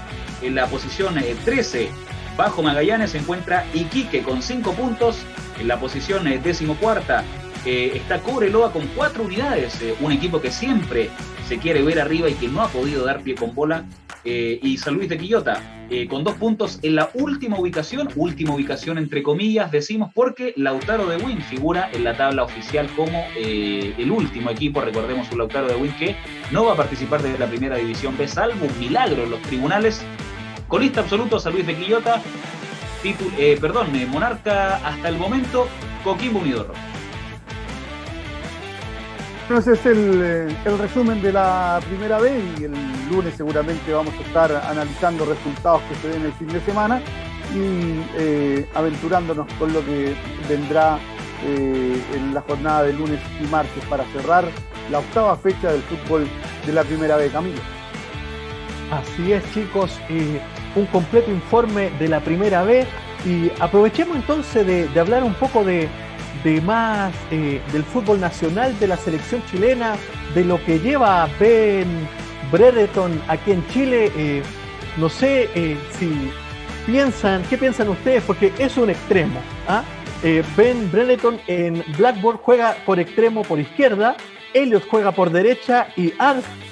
[0.43, 1.91] En la posición 13, eh,
[2.37, 5.19] Bajo Magallanes se encuentra Iquique con 5 puntos.
[5.61, 7.23] En la posición eh, decimocuarta
[7.65, 9.81] eh, está Cobreloa con 4 unidades.
[9.81, 11.11] Eh, un equipo que siempre
[11.49, 13.85] se quiere ver arriba y que no ha podido dar pie con bola.
[14.25, 15.61] y San Luis de Quillota
[16.09, 18.09] con 2 puntos en la última ubicación.
[18.17, 23.23] Última ubicación entre comillas, decimos, porque Lautaro de Win figura en la tabla oficial como
[23.37, 24.81] el último equipo.
[24.81, 26.17] Recordemos un Lautaro de Win que
[26.53, 30.03] no va a participar desde la primera división B, salvo un milagro en los tribunales
[30.75, 32.21] Colista absoluto, San Luis de Quillota.
[33.39, 35.69] Eh, perdón, eh, Monarca hasta el momento,
[36.03, 36.67] Coquimbo Unido
[39.43, 42.73] Entonces es eh, el, resumen de la primera vez y el
[43.09, 47.01] lunes seguramente vamos a estar analizando resultados que se den el fin de semana
[47.55, 50.17] y aventurándonos con lo que
[50.49, 50.99] vendrá
[51.47, 54.45] en la jornada de lunes y martes para cerrar
[54.91, 56.27] la octava fecha del fútbol
[56.67, 57.61] de la primera vez, Camilo.
[58.91, 60.01] Así es, chicos,
[60.77, 62.87] un completo informe de la primera vez
[63.25, 65.89] y aprovechemos entonces de, hablar un poco de,
[66.63, 69.97] más eh, del fútbol nacional, de la selección chilena,
[70.35, 71.87] de lo que lleva Ben
[72.53, 74.13] Brereton aquí en Chile.
[74.17, 74.43] Eh,
[74.99, 76.31] no sé eh, si
[76.87, 78.23] piensan, ¿qué piensan ustedes?
[78.25, 79.41] Porque es un extremo.
[79.69, 79.83] ¿ah?
[80.57, 84.17] ben Brereton en Blackboard juega por extremo por izquierda,
[84.55, 86.15] Elliot juega por derecha y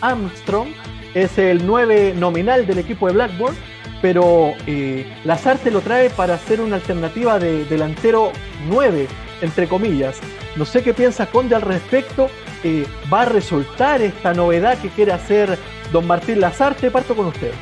[0.00, 0.68] Armstrong
[1.12, 3.54] es el 9 nominal del equipo de Blackboard,
[4.02, 8.32] pero eh, Lazarte lo trae para hacer una alternativa de delantero
[8.68, 9.06] 9,
[9.40, 10.20] entre comillas.
[10.56, 12.28] No sé qué piensa Conde al respecto.
[12.64, 15.56] Eh, ¿Va a resultar esta novedad que quiere hacer
[15.92, 16.90] don Martín Lazarte?
[16.90, 17.52] Parto con usted.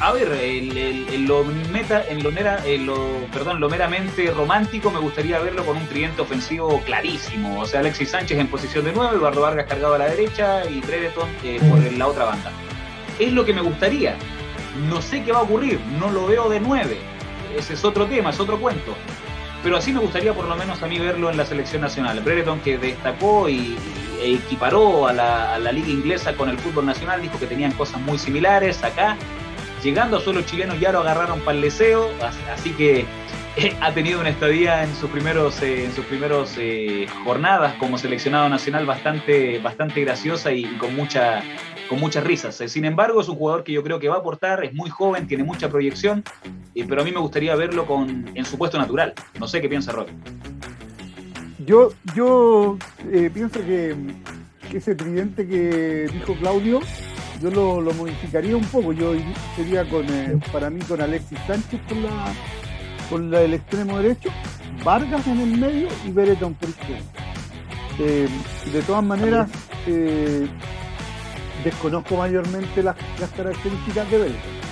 [0.00, 1.42] A ver, en lo
[1.72, 6.22] meta, en lo, mera, lo, perdón, lo meramente romántico me gustaría verlo con un tridente
[6.22, 7.60] ofensivo clarísimo.
[7.60, 10.80] O sea, Alexis Sánchez en posición de 9, Eduardo Vargas cargado a la derecha y
[10.80, 12.52] Brereton eh, por la otra banda
[13.18, 14.16] es lo que me gustaría.
[14.88, 16.96] No sé qué va a ocurrir, no lo veo de 9.
[17.56, 18.94] ese es otro tema, es otro cuento.
[19.62, 22.20] Pero así me gustaría por lo menos a mí verlo en la selección nacional.
[22.20, 23.76] Brereton que destacó y,
[24.20, 27.72] e equiparó a la, a la liga inglesa con el fútbol nacional, dijo que tenían
[27.72, 29.16] cosas muy similares acá.
[29.82, 32.10] Llegando a suelo chileno ya lo agarraron para el deseo,
[32.52, 33.06] así que
[33.80, 38.48] ha tenido una estadía en sus primeros, eh, en sus primeros eh, jornadas como seleccionado
[38.48, 41.42] nacional bastante, bastante graciosa y con mucha,
[41.88, 42.56] con muchas risas.
[42.66, 45.26] Sin embargo, es un jugador que yo creo que va a aportar, es muy joven,
[45.26, 46.22] tiene mucha proyección,
[46.74, 49.14] eh, pero a mí me gustaría verlo con, en su puesto natural.
[49.38, 50.06] No sé qué piensa Rob.
[51.64, 52.78] Yo, yo
[53.34, 53.96] pienso que,
[54.72, 56.80] ese tridente que dijo Claudio,
[57.40, 58.92] yo lo, modificaría un poco.
[58.92, 59.14] Yo
[59.56, 60.06] sería con,
[60.52, 62.32] para mí con Alexis Sánchez con la
[63.08, 64.30] con el extremo derecho,
[64.84, 67.04] Vargas en el medio y Bereton por izquierda.
[67.98, 68.28] Eh,
[68.72, 69.50] de todas maneras,
[69.86, 70.46] eh,
[71.70, 72.96] desconozco mayormente las,
[73.36, 74.68] características de Bereton.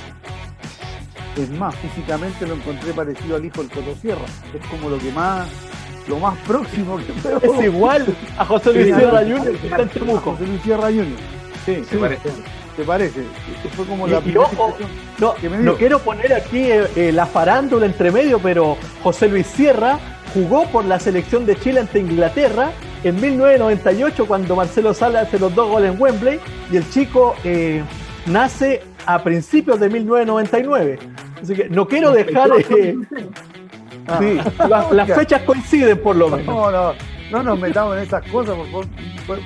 [1.36, 4.24] Es más, físicamente lo encontré parecido al hijo del Cotosierra.
[4.54, 5.48] Es como lo que más,
[6.08, 7.40] lo más próximo que veo.
[7.42, 8.06] Es igual
[8.38, 9.58] a José Luis Sierra Jr.
[9.58, 10.32] que está en Temuco.
[10.32, 11.06] José Luis Sierra Jr.
[11.66, 11.96] Sí, sí.
[11.96, 12.30] Parece.
[12.76, 13.22] ¿Te parece?
[13.74, 14.20] fue como la
[15.18, 19.98] no, no quiero poner aquí eh, eh, la farándula entre medio, pero José Luis Sierra
[20.34, 22.72] jugó por la selección de Chile ante Inglaterra
[23.08, 27.82] en 1998 cuando Marcelo Sala hace los dos goles en Wembley y el chico eh,
[28.26, 30.98] nace a principios de 1999.
[31.42, 32.50] Así que no quiero dejar...
[34.08, 34.20] Ah.
[34.20, 34.38] sí,
[34.68, 36.46] las fechas coinciden por lo menos.
[36.46, 36.94] No, no,
[37.32, 38.86] no nos metamos en esas cosas, por favor.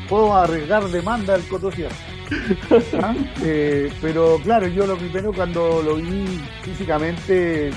[0.06, 1.94] Puedo arriesgar demanda del Cotosierra.
[3.02, 3.14] ¿Ah?
[3.42, 7.70] Eh, pero claro, yo lo primero cuando lo vi físicamente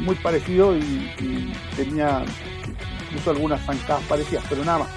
[0.00, 2.24] muy parecido y, tenía
[3.08, 4.88] incluso algunas zancadas parecidas, pero nada más.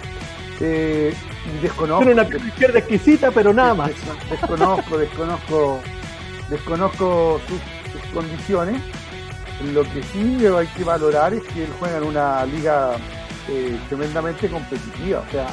[0.60, 1.14] Eh,
[1.62, 2.06] desconozco.
[2.06, 3.92] Tiene una izquierda exquisita, pero nada más.
[4.30, 5.80] Desconozco, desconozco,
[6.50, 7.60] desconozco sus,
[8.14, 8.82] condiciones.
[9.74, 12.96] Lo que sí hay que valorar es que él juega en una liga
[13.50, 15.24] eh, tremendamente competitiva.
[15.28, 15.48] O sea,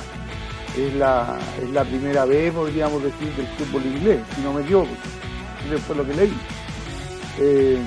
[0.77, 4.91] es la, es la primera vez, podríamos decir, del fútbol inglés, si no me equivoco.
[5.69, 6.35] Eso fue lo que leí.
[7.39, 7.79] Eh,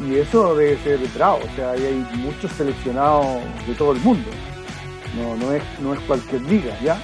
[0.00, 4.30] y eso debe ser bravo, o sea, hay muchos seleccionados de todo el mundo.
[5.16, 7.00] No, no, es, no es cualquier liga, ¿ya?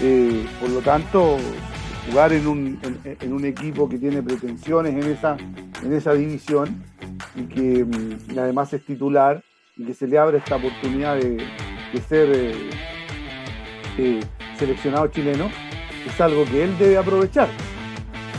[0.00, 1.38] Eh, por lo tanto,
[2.08, 5.36] jugar en un, en, un equipo que tiene pretensiones en esa,
[5.82, 6.82] en esa división
[7.34, 9.42] y que mm, además es titular
[9.76, 11.44] y que se le abre esta oportunidad de,
[12.08, 12.28] ser
[13.98, 14.20] eh,
[14.58, 15.50] seleccionado chileno
[16.06, 17.48] es algo que él debe aprovechar.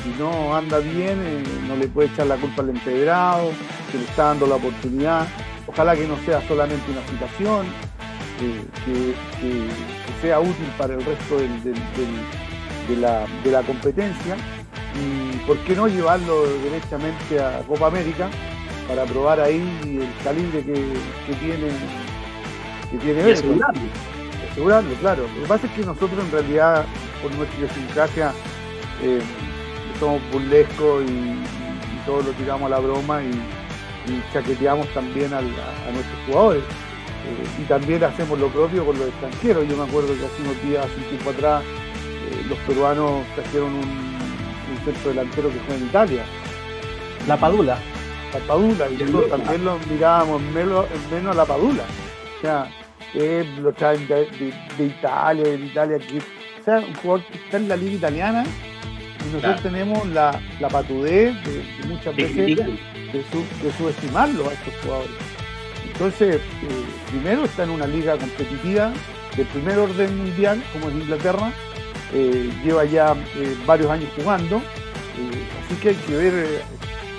[0.04, 3.52] Si no anda bien, eh, no le puede echar la culpa al empedrado,
[3.92, 5.28] que le está dando la oportunidad.
[5.66, 7.66] Ojalá que no sea solamente una citación,
[8.86, 9.16] que,
[10.22, 14.38] sea útil para el resto de, la, competencia.
[14.96, 18.30] Y por qué no llevarlo directamente a Copa América
[18.88, 21.70] para probar ahí el calibre que, tiene
[22.92, 23.34] que tiene
[24.54, 25.24] asegurarlo, claro.
[25.36, 26.86] Lo que pasa es que nosotros en realidad,
[27.22, 28.32] por nuestra idiosincrasia,
[29.02, 29.22] eh,
[30.00, 31.40] somos burlescos y,
[32.06, 33.32] todo lo tiramos a la broma y,
[34.34, 36.64] chaqueteamos también a, nuestros jugadores.
[37.26, 39.68] Eh, y también hacemos lo propio con los extranjeros.
[39.68, 43.74] Yo me acuerdo que hace unos días, hace un tiempo atrás, eh, los peruanos trajeron
[43.74, 44.14] un,
[44.84, 46.24] centro delantero que fue en Italia.
[47.28, 47.78] La Padula.
[48.34, 51.84] La Padula, y nosotros también lo mirábamos menos, menos a la Padula.
[52.38, 52.68] O sea,
[53.62, 54.28] lo traen de,
[54.80, 56.18] Italia, de Italia, aquí.
[56.18, 58.44] O sea, un jugador que está en la liga italiana
[59.26, 65.33] y nosotros tenemos la, la patudez de, muchas veces de, subestimarlo a estos jugadores.
[65.94, 66.42] Entonces, eh,
[67.12, 68.92] primero está en una liga competitiva
[69.38, 71.52] de primer orden mundial, como es Inglaterra,
[72.14, 76.62] eh, lleva ya eh, varios años jugando, así que hay que ver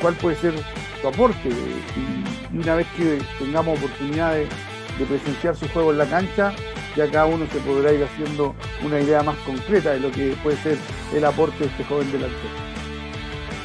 [0.01, 0.55] cuál puede ser
[1.01, 1.49] su aporte.
[1.49, 4.49] Y, una vez que tengamos oportunidades
[4.97, 6.53] de presenciar su juego en la cancha,
[6.95, 10.57] ya cada uno se podrá ir haciendo una idea más concreta de lo que puede
[10.59, 10.79] ser
[11.13, 12.64] el aporte de este joven delantero.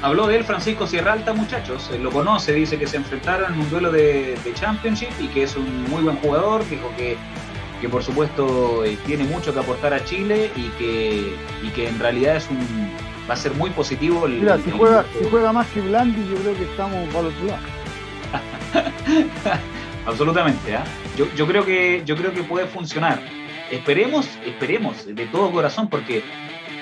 [0.01, 1.89] Habló de él Francisco Sierra Alta, muchachos.
[1.93, 5.55] Él lo conoce, dice que se enfrentaron en un duelo de, Championship y que es
[5.55, 6.67] un muy buen jugador.
[6.69, 7.17] Dijo que,
[7.81, 11.99] que por supuesto eh, tiene mucho que aportar a Chile y que, y que en
[11.99, 12.59] realidad es un
[13.29, 14.25] va a ser muy positivo.
[14.25, 17.33] El, Mira, si, juega, si juega más que Blandi, yo creo que estamos para los
[20.05, 20.75] absolutamente.
[20.75, 20.83] ¿ah?
[21.17, 23.21] Yo, yo, creo que, yo creo que puede funcionar.
[23.69, 26.23] Esperemos, esperemos de todo corazón, porque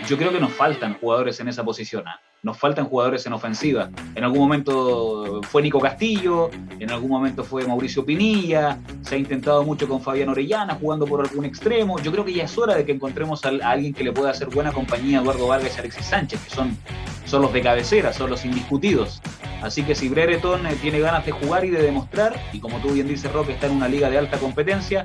[0.07, 2.07] yo creo que nos faltan jugadores en esa posición.
[2.07, 2.19] ¿ah?
[2.43, 3.89] Nos faltan jugadores en ofensiva.
[4.13, 9.63] En algún momento fue Nico Castillo, en algún momento fue Mauricio Pinilla, se ha intentado
[9.63, 11.99] mucho con Fabián Orellana jugando por algún extremo.
[11.99, 14.49] Yo creo que ya es hora de que encontremos a, alguien que le pueda hacer
[14.49, 16.77] buena compañía a Eduardo Vargas y Alexis Sánchez, que son,
[17.25, 19.19] son los de cabecera, son los indiscutidos.
[19.63, 22.89] Así que si Brereton eh, tiene ganas de jugar y de demostrar, y como tú
[22.89, 25.03] bien dices, Roque, está en una liga de alta competencia,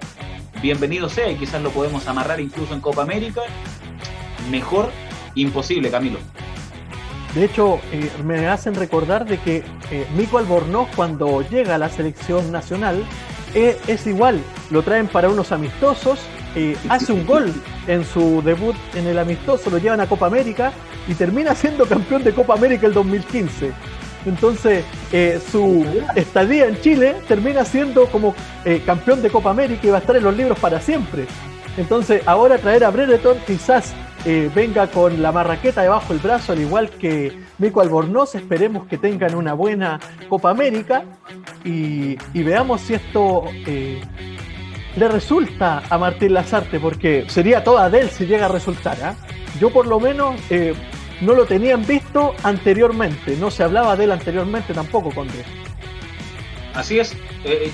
[0.60, 3.40] bienvenido sea y quizás lo podemos amarrar incluso en Copa América.
[4.50, 4.90] Mejor
[5.34, 6.18] imposible, Camilo.
[7.34, 11.88] De hecho, eh, me hacen recordar de que eh, Mico Albornoz cuando llega a la
[11.88, 13.02] selección nacional
[13.54, 14.40] eh, es igual,
[14.70, 16.20] lo traen para unos amistosos,
[16.90, 17.52] hace un gol
[17.86, 20.72] en su debut en el amistoso, lo llevan a Copa América
[21.08, 23.72] y termina siendo campeón de Copa América el 2015.
[24.24, 24.84] Entonces,
[25.50, 25.84] su
[26.14, 28.36] estadía en Chile termina siendo como
[28.86, 31.26] campeón de Copa América y va a estar en los libros para siempre.
[31.76, 33.94] Entonces, ahora traer a Brereton quizás
[34.24, 38.36] eh, venga con la marraqueta debajo del brazo, al igual que Mico Albornoz.
[38.36, 41.04] Esperemos que tengan una buena Copa América
[41.64, 44.00] y, veamos si esto eh,
[44.94, 48.96] le resulta a Martín Lazarte, porque sería toda de él si llega a resultar.
[49.02, 49.16] ¿ah?
[49.58, 50.72] Yo por lo menos eh,
[51.20, 55.44] no lo tenían visto anteriormente, no se hablaba de él anteriormente tampoco, Conde.
[56.74, 57.14] Así es,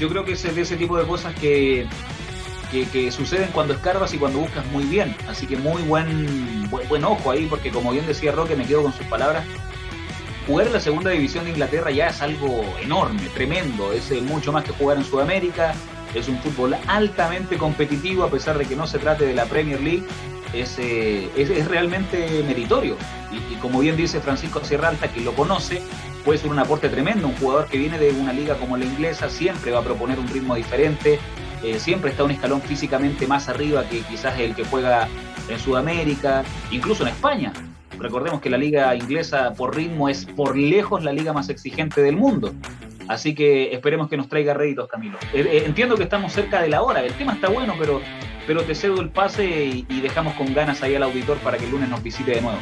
[0.00, 1.86] yo creo que es de ese tipo de cosas que
[2.70, 5.16] que, suceden cuando escarbas y cuando buscas muy bien.
[5.28, 8.92] Así que muy buen, buen, ojo ahí, porque como bien decía Roque, me quedo con
[8.92, 9.44] sus palabras.
[10.46, 13.92] Jugar en la segunda división de Inglaterra ya es algo enorme, tremendo.
[13.92, 15.74] Es eh, mucho más que jugar en Sudamérica.
[16.14, 19.80] Es un fútbol altamente competitivo, a pesar de que no se trate de la Premier
[19.80, 20.04] League.
[20.54, 22.96] Es, eh, es, realmente meritorio.
[23.30, 25.82] Y, como bien dice Francisco Sierra Alta, quien lo conoce,
[26.24, 27.28] puede ser un aporte tremendo.
[27.28, 30.28] Un jugador que viene de una liga como la inglesa siempre va a proponer un
[30.28, 31.20] ritmo diferente,
[31.62, 35.08] eh, siempre está un escalón físicamente más arriba que quizás el que juega
[35.48, 37.52] en Sudamérica, incluso en España.
[37.98, 42.16] Recordemos que la liga inglesa por ritmo es por lejos la liga más exigente del
[42.16, 42.54] mundo.
[43.08, 45.18] Así que esperemos que nos traiga réditos, Camilo.
[45.32, 48.00] Eh, eh, entiendo que estamos cerca de la hora, el tema está bueno, pero,
[48.46, 49.44] pero te cedo el pase
[49.88, 52.58] y, dejamos con ganas ahí al auditor para que el lunes nos visite de nuevo.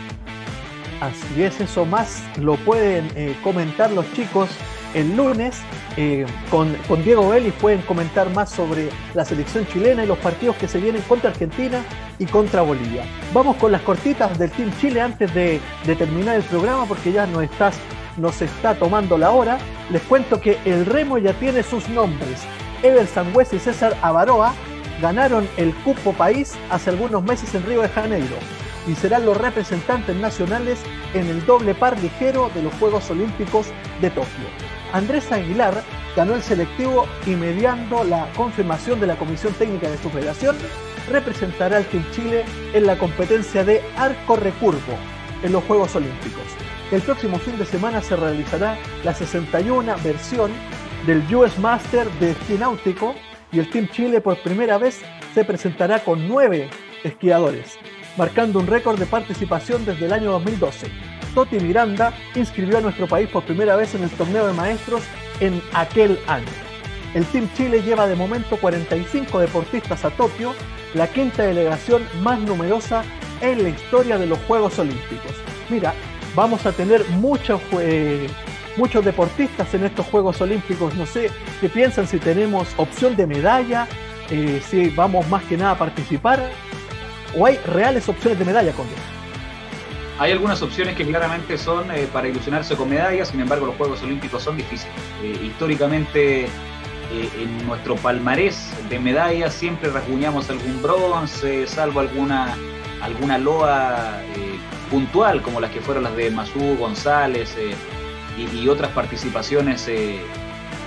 [1.00, 3.10] Así es, eso más lo pueden
[3.42, 4.48] comentar los chicos
[4.96, 5.54] el lunes
[5.98, 6.74] eh, con,
[7.04, 11.02] Diego Vélez pueden comentar más sobre la selección chilena y los partidos que se vienen
[11.02, 11.84] contra Argentina
[12.18, 13.04] y contra Bolivia.
[13.34, 17.42] Vamos con las cortitas del Team Chile antes de, terminar el programa porque ya nos,
[17.42, 17.76] estás,
[18.16, 19.58] nos está tomando la hora.
[19.90, 22.42] Les cuento que el remo ya tiene sus nombres.
[22.82, 24.54] Ever Sangüez y César Avaroa
[25.02, 28.36] ganaron el Cupo País hace algunos meses en Río de Janeiro
[28.86, 30.78] y serán los representantes nacionales
[31.12, 33.66] en el doble par ligero de los Juegos Olímpicos
[34.00, 34.65] de Tokio.
[34.92, 35.82] Andrés Aguilar
[36.14, 40.56] ganó el selectivo y mediando la confirmación de la Comisión Técnica de su federación,
[41.10, 44.96] representará al Team Chile en la competencia de arco recurvo
[45.42, 46.44] en los Juegos Olímpicos.
[46.90, 50.52] El próximo fin de semana se realizará la 61 versión
[51.06, 53.14] del US Master de esquí náutico
[53.52, 55.00] y el Team Chile por primera vez
[55.34, 56.70] se presentará con nueve
[57.04, 57.78] esquiadores,
[58.16, 61.15] marcando un récord de participación desde el año 2012.
[61.36, 65.02] Toti Miranda inscribió a nuestro país por primera vez en el torneo de maestros
[65.40, 66.46] en aquel año.
[67.12, 70.54] El Team Chile lleva de momento 45 deportistas a Tokio,
[70.94, 73.04] la quinta delegación más numerosa
[73.42, 75.32] en la historia de los Juegos Olímpicos.
[75.68, 75.92] Mira,
[76.34, 77.60] vamos a tener muchos,
[78.78, 80.94] muchos deportistas en estos Juegos Olímpicos.
[80.94, 81.30] No sé
[81.60, 83.86] qué piensan si tenemos opción de medalla,
[84.30, 86.50] eh, si vamos más que nada a participar,
[87.36, 88.86] o hay reales opciones de medalla, con
[90.18, 94.02] hay algunas opciones que claramente son eh, para ilusionarse con medallas, sin embargo los Juegos
[94.02, 94.94] Olímpicos son difíciles.
[95.22, 96.48] Eh, históricamente eh,
[97.38, 102.56] en nuestro palmarés de medallas siempre rasguñamos algún bronce, salvo alguna,
[103.02, 104.20] alguna loa
[104.90, 109.88] puntual, como las que fueron las de Masú, González y, otras participaciones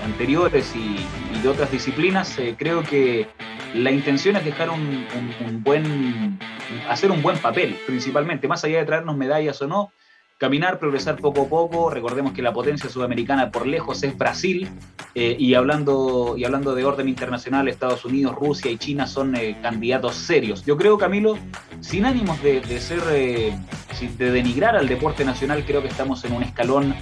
[0.04, 0.98] anteriores y,
[1.42, 2.38] de otras disciplinas.
[2.58, 3.28] creo que
[3.74, 5.06] la intención es dejar un,
[5.64, 6.40] buen,
[6.90, 9.92] hacer un buen papel, principalmente, más allá de traernos medallas o no,
[10.38, 11.90] caminar, progresar poco a poco.
[11.90, 14.70] Recordemos que la potencia sudamericana por lejos es Brasil
[15.14, 19.58] eh, y, hablando, y hablando de orden internacional, Estados Unidos, Rusia y China son eh,
[19.62, 20.66] candidatos serios.
[20.66, 21.38] Yo creo, Camilo,
[21.82, 23.54] sin ánimos de, ser, eh,
[24.18, 26.96] de denigrar al deporte nacional, creo que estamos en un escalón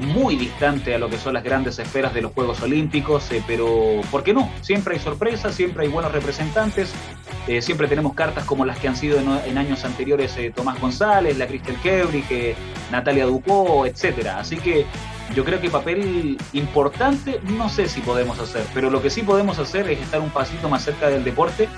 [0.00, 4.00] muy distante a lo que son las grandes esferas de los Juegos Olímpicos, eh, pero
[4.10, 4.50] ¿por qué no?
[4.62, 6.92] Siempre hay sorpresas, siempre hay buenos representantes,
[7.46, 11.36] eh, siempre tenemos cartas como las que han sido en, años anteriores eh, Tomás González,
[11.36, 12.56] la Cristel Kebrich,
[12.90, 14.40] Natalia Ducó, etcétera.
[14.40, 14.86] Así que
[15.34, 19.58] yo creo que papel importante no sé si podemos hacer, pero lo que sí podemos
[19.58, 21.68] hacer es estar un pasito más cerca del deporte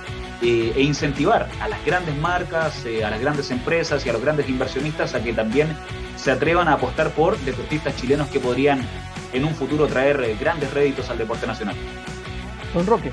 [0.43, 5.15] e incentivar a las grandes marcas, a las grandes empresas y a los grandes inversionistas
[5.15, 5.69] a que también
[6.17, 8.81] se atrevan a apostar por deportistas chilenos que podrían
[9.33, 11.75] en un futuro traer eh, grandes réditos al deporte nacional.
[12.75, 13.11] Don Roque.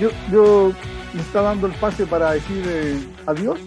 [0.00, 0.72] Yo, yo
[1.12, 3.58] me está dando el pase para decir eh, adiós.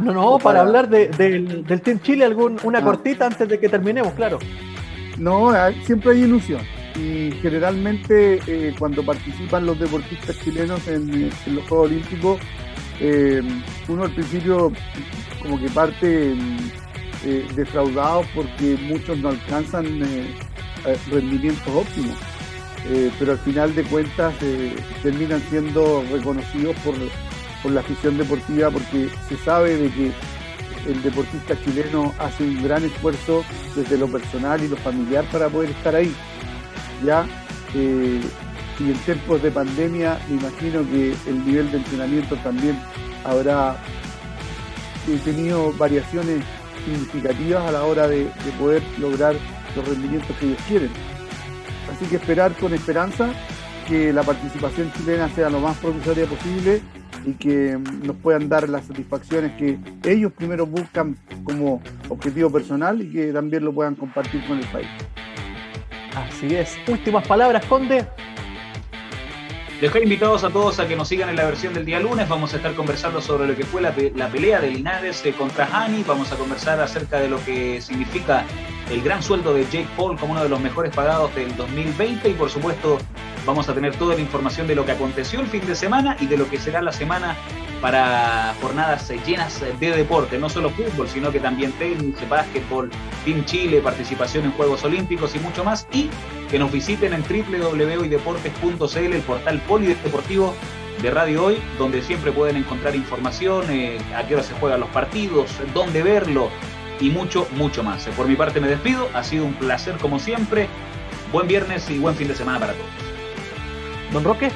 [0.00, 2.82] No, no, para, hablar del, Team Chile, algún, una ah.
[2.82, 4.38] cortita antes de que terminemos, claro.
[5.18, 5.52] No,
[5.84, 6.60] siempre hay ilusión.
[6.96, 12.40] Y generalmente eh, cuando participan los deportistas chilenos en, los Juegos Olímpicos,
[13.00, 13.42] eh,
[13.88, 14.72] uno al principio
[15.42, 16.34] como que parte
[17.24, 20.00] eh, defraudado porque muchos no alcanzan
[21.10, 22.16] rendimientos óptimos.
[23.18, 24.34] pero al final de cuentas
[25.02, 26.94] terminan siendo reconocidos por,
[27.62, 30.12] por la afición deportiva porque se sabe de que
[30.86, 33.44] el deportista chileno hace un gran esfuerzo
[33.74, 36.14] desde lo personal y lo familiar para poder estar ahí.
[37.04, 37.26] Ya,
[37.74, 38.20] eh,
[38.78, 42.78] y en tiempos de pandemia me imagino que el nivel de entrenamiento también
[43.24, 43.76] habrá
[45.08, 46.42] eh, tenido variaciones
[46.84, 49.34] significativas a la hora de, de poder lograr
[49.76, 50.90] los rendimientos que ellos quieren.
[51.90, 53.32] Así que esperar con esperanza
[53.88, 56.80] que la participación chilena sea lo más provisoria posible
[57.26, 63.10] y que nos puedan dar las satisfacciones que ellos primero buscan como objetivo personal y
[63.10, 64.88] que también lo puedan compartir con el país.
[66.28, 66.78] Así es.
[66.88, 68.06] Últimas palabras, Conde.
[69.80, 72.28] Dejar invitados a todos a que nos sigan en la versión del día lunes.
[72.28, 76.04] Vamos a estar conversando sobre lo que fue la, pelea de Linares eh, contra Hani.
[76.06, 78.44] Vamos a conversar acerca de lo que significa
[78.90, 82.32] el gran sueldo de Jake Paul como uno de los mejores pagados del 2020 y
[82.34, 82.98] por supuesto
[83.46, 86.26] Vamos a tener toda la información de lo que aconteció el fin de semana y
[86.26, 87.36] de lo que será la semana
[87.80, 92.90] para jornadas llenas de deporte, no solo fútbol, sino que también tenis, básquetbol,
[93.24, 95.86] Team Chile, participación en Juegos Olímpicos y mucho más.
[95.92, 96.10] Y
[96.50, 100.54] que nos visiten en www.deportes.cl, el portal polideportivo
[101.00, 104.90] de Radio Hoy, donde siempre pueden encontrar información, eh, a qué hora se juegan los
[104.90, 106.50] partidos, dónde verlo
[107.00, 108.06] y mucho, mucho más.
[108.08, 110.68] Por mi parte me despido, ha sido un placer como siempre.
[111.32, 112.90] Buen viernes y buen fin de semana para todos.
[114.12, 114.50] Don Roque.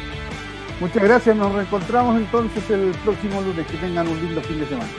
[0.80, 3.66] Muchas gracias, nos reencontramos entonces el próximo lunes.
[3.66, 4.90] Que tengan un lindo fin de semana.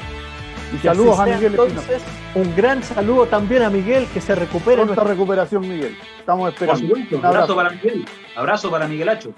[0.74, 2.02] Y saludos a Miguel entonces,
[2.34, 4.84] Un gran saludo también a Miguel, que se recupere.
[4.84, 5.98] Pronta recuperación, Miguel.
[6.20, 6.94] Estamos esperando.
[7.12, 7.56] un abrazo.
[7.56, 8.06] para Miguel.
[8.36, 9.34] Abrazo para Miguelacho.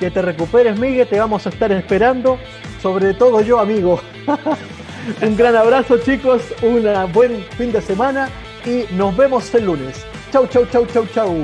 [0.00, 2.38] Que te recuperes, Miguel, te vamos a estar esperando.
[2.80, 4.00] Sobre todo yo, amigo.
[5.22, 6.42] un gran abrazo, chicos.
[6.62, 8.28] Un buen fin de semana
[8.64, 10.04] y nos vemos el lunes.
[10.32, 11.36] Chau, chau, chau, chau, chau.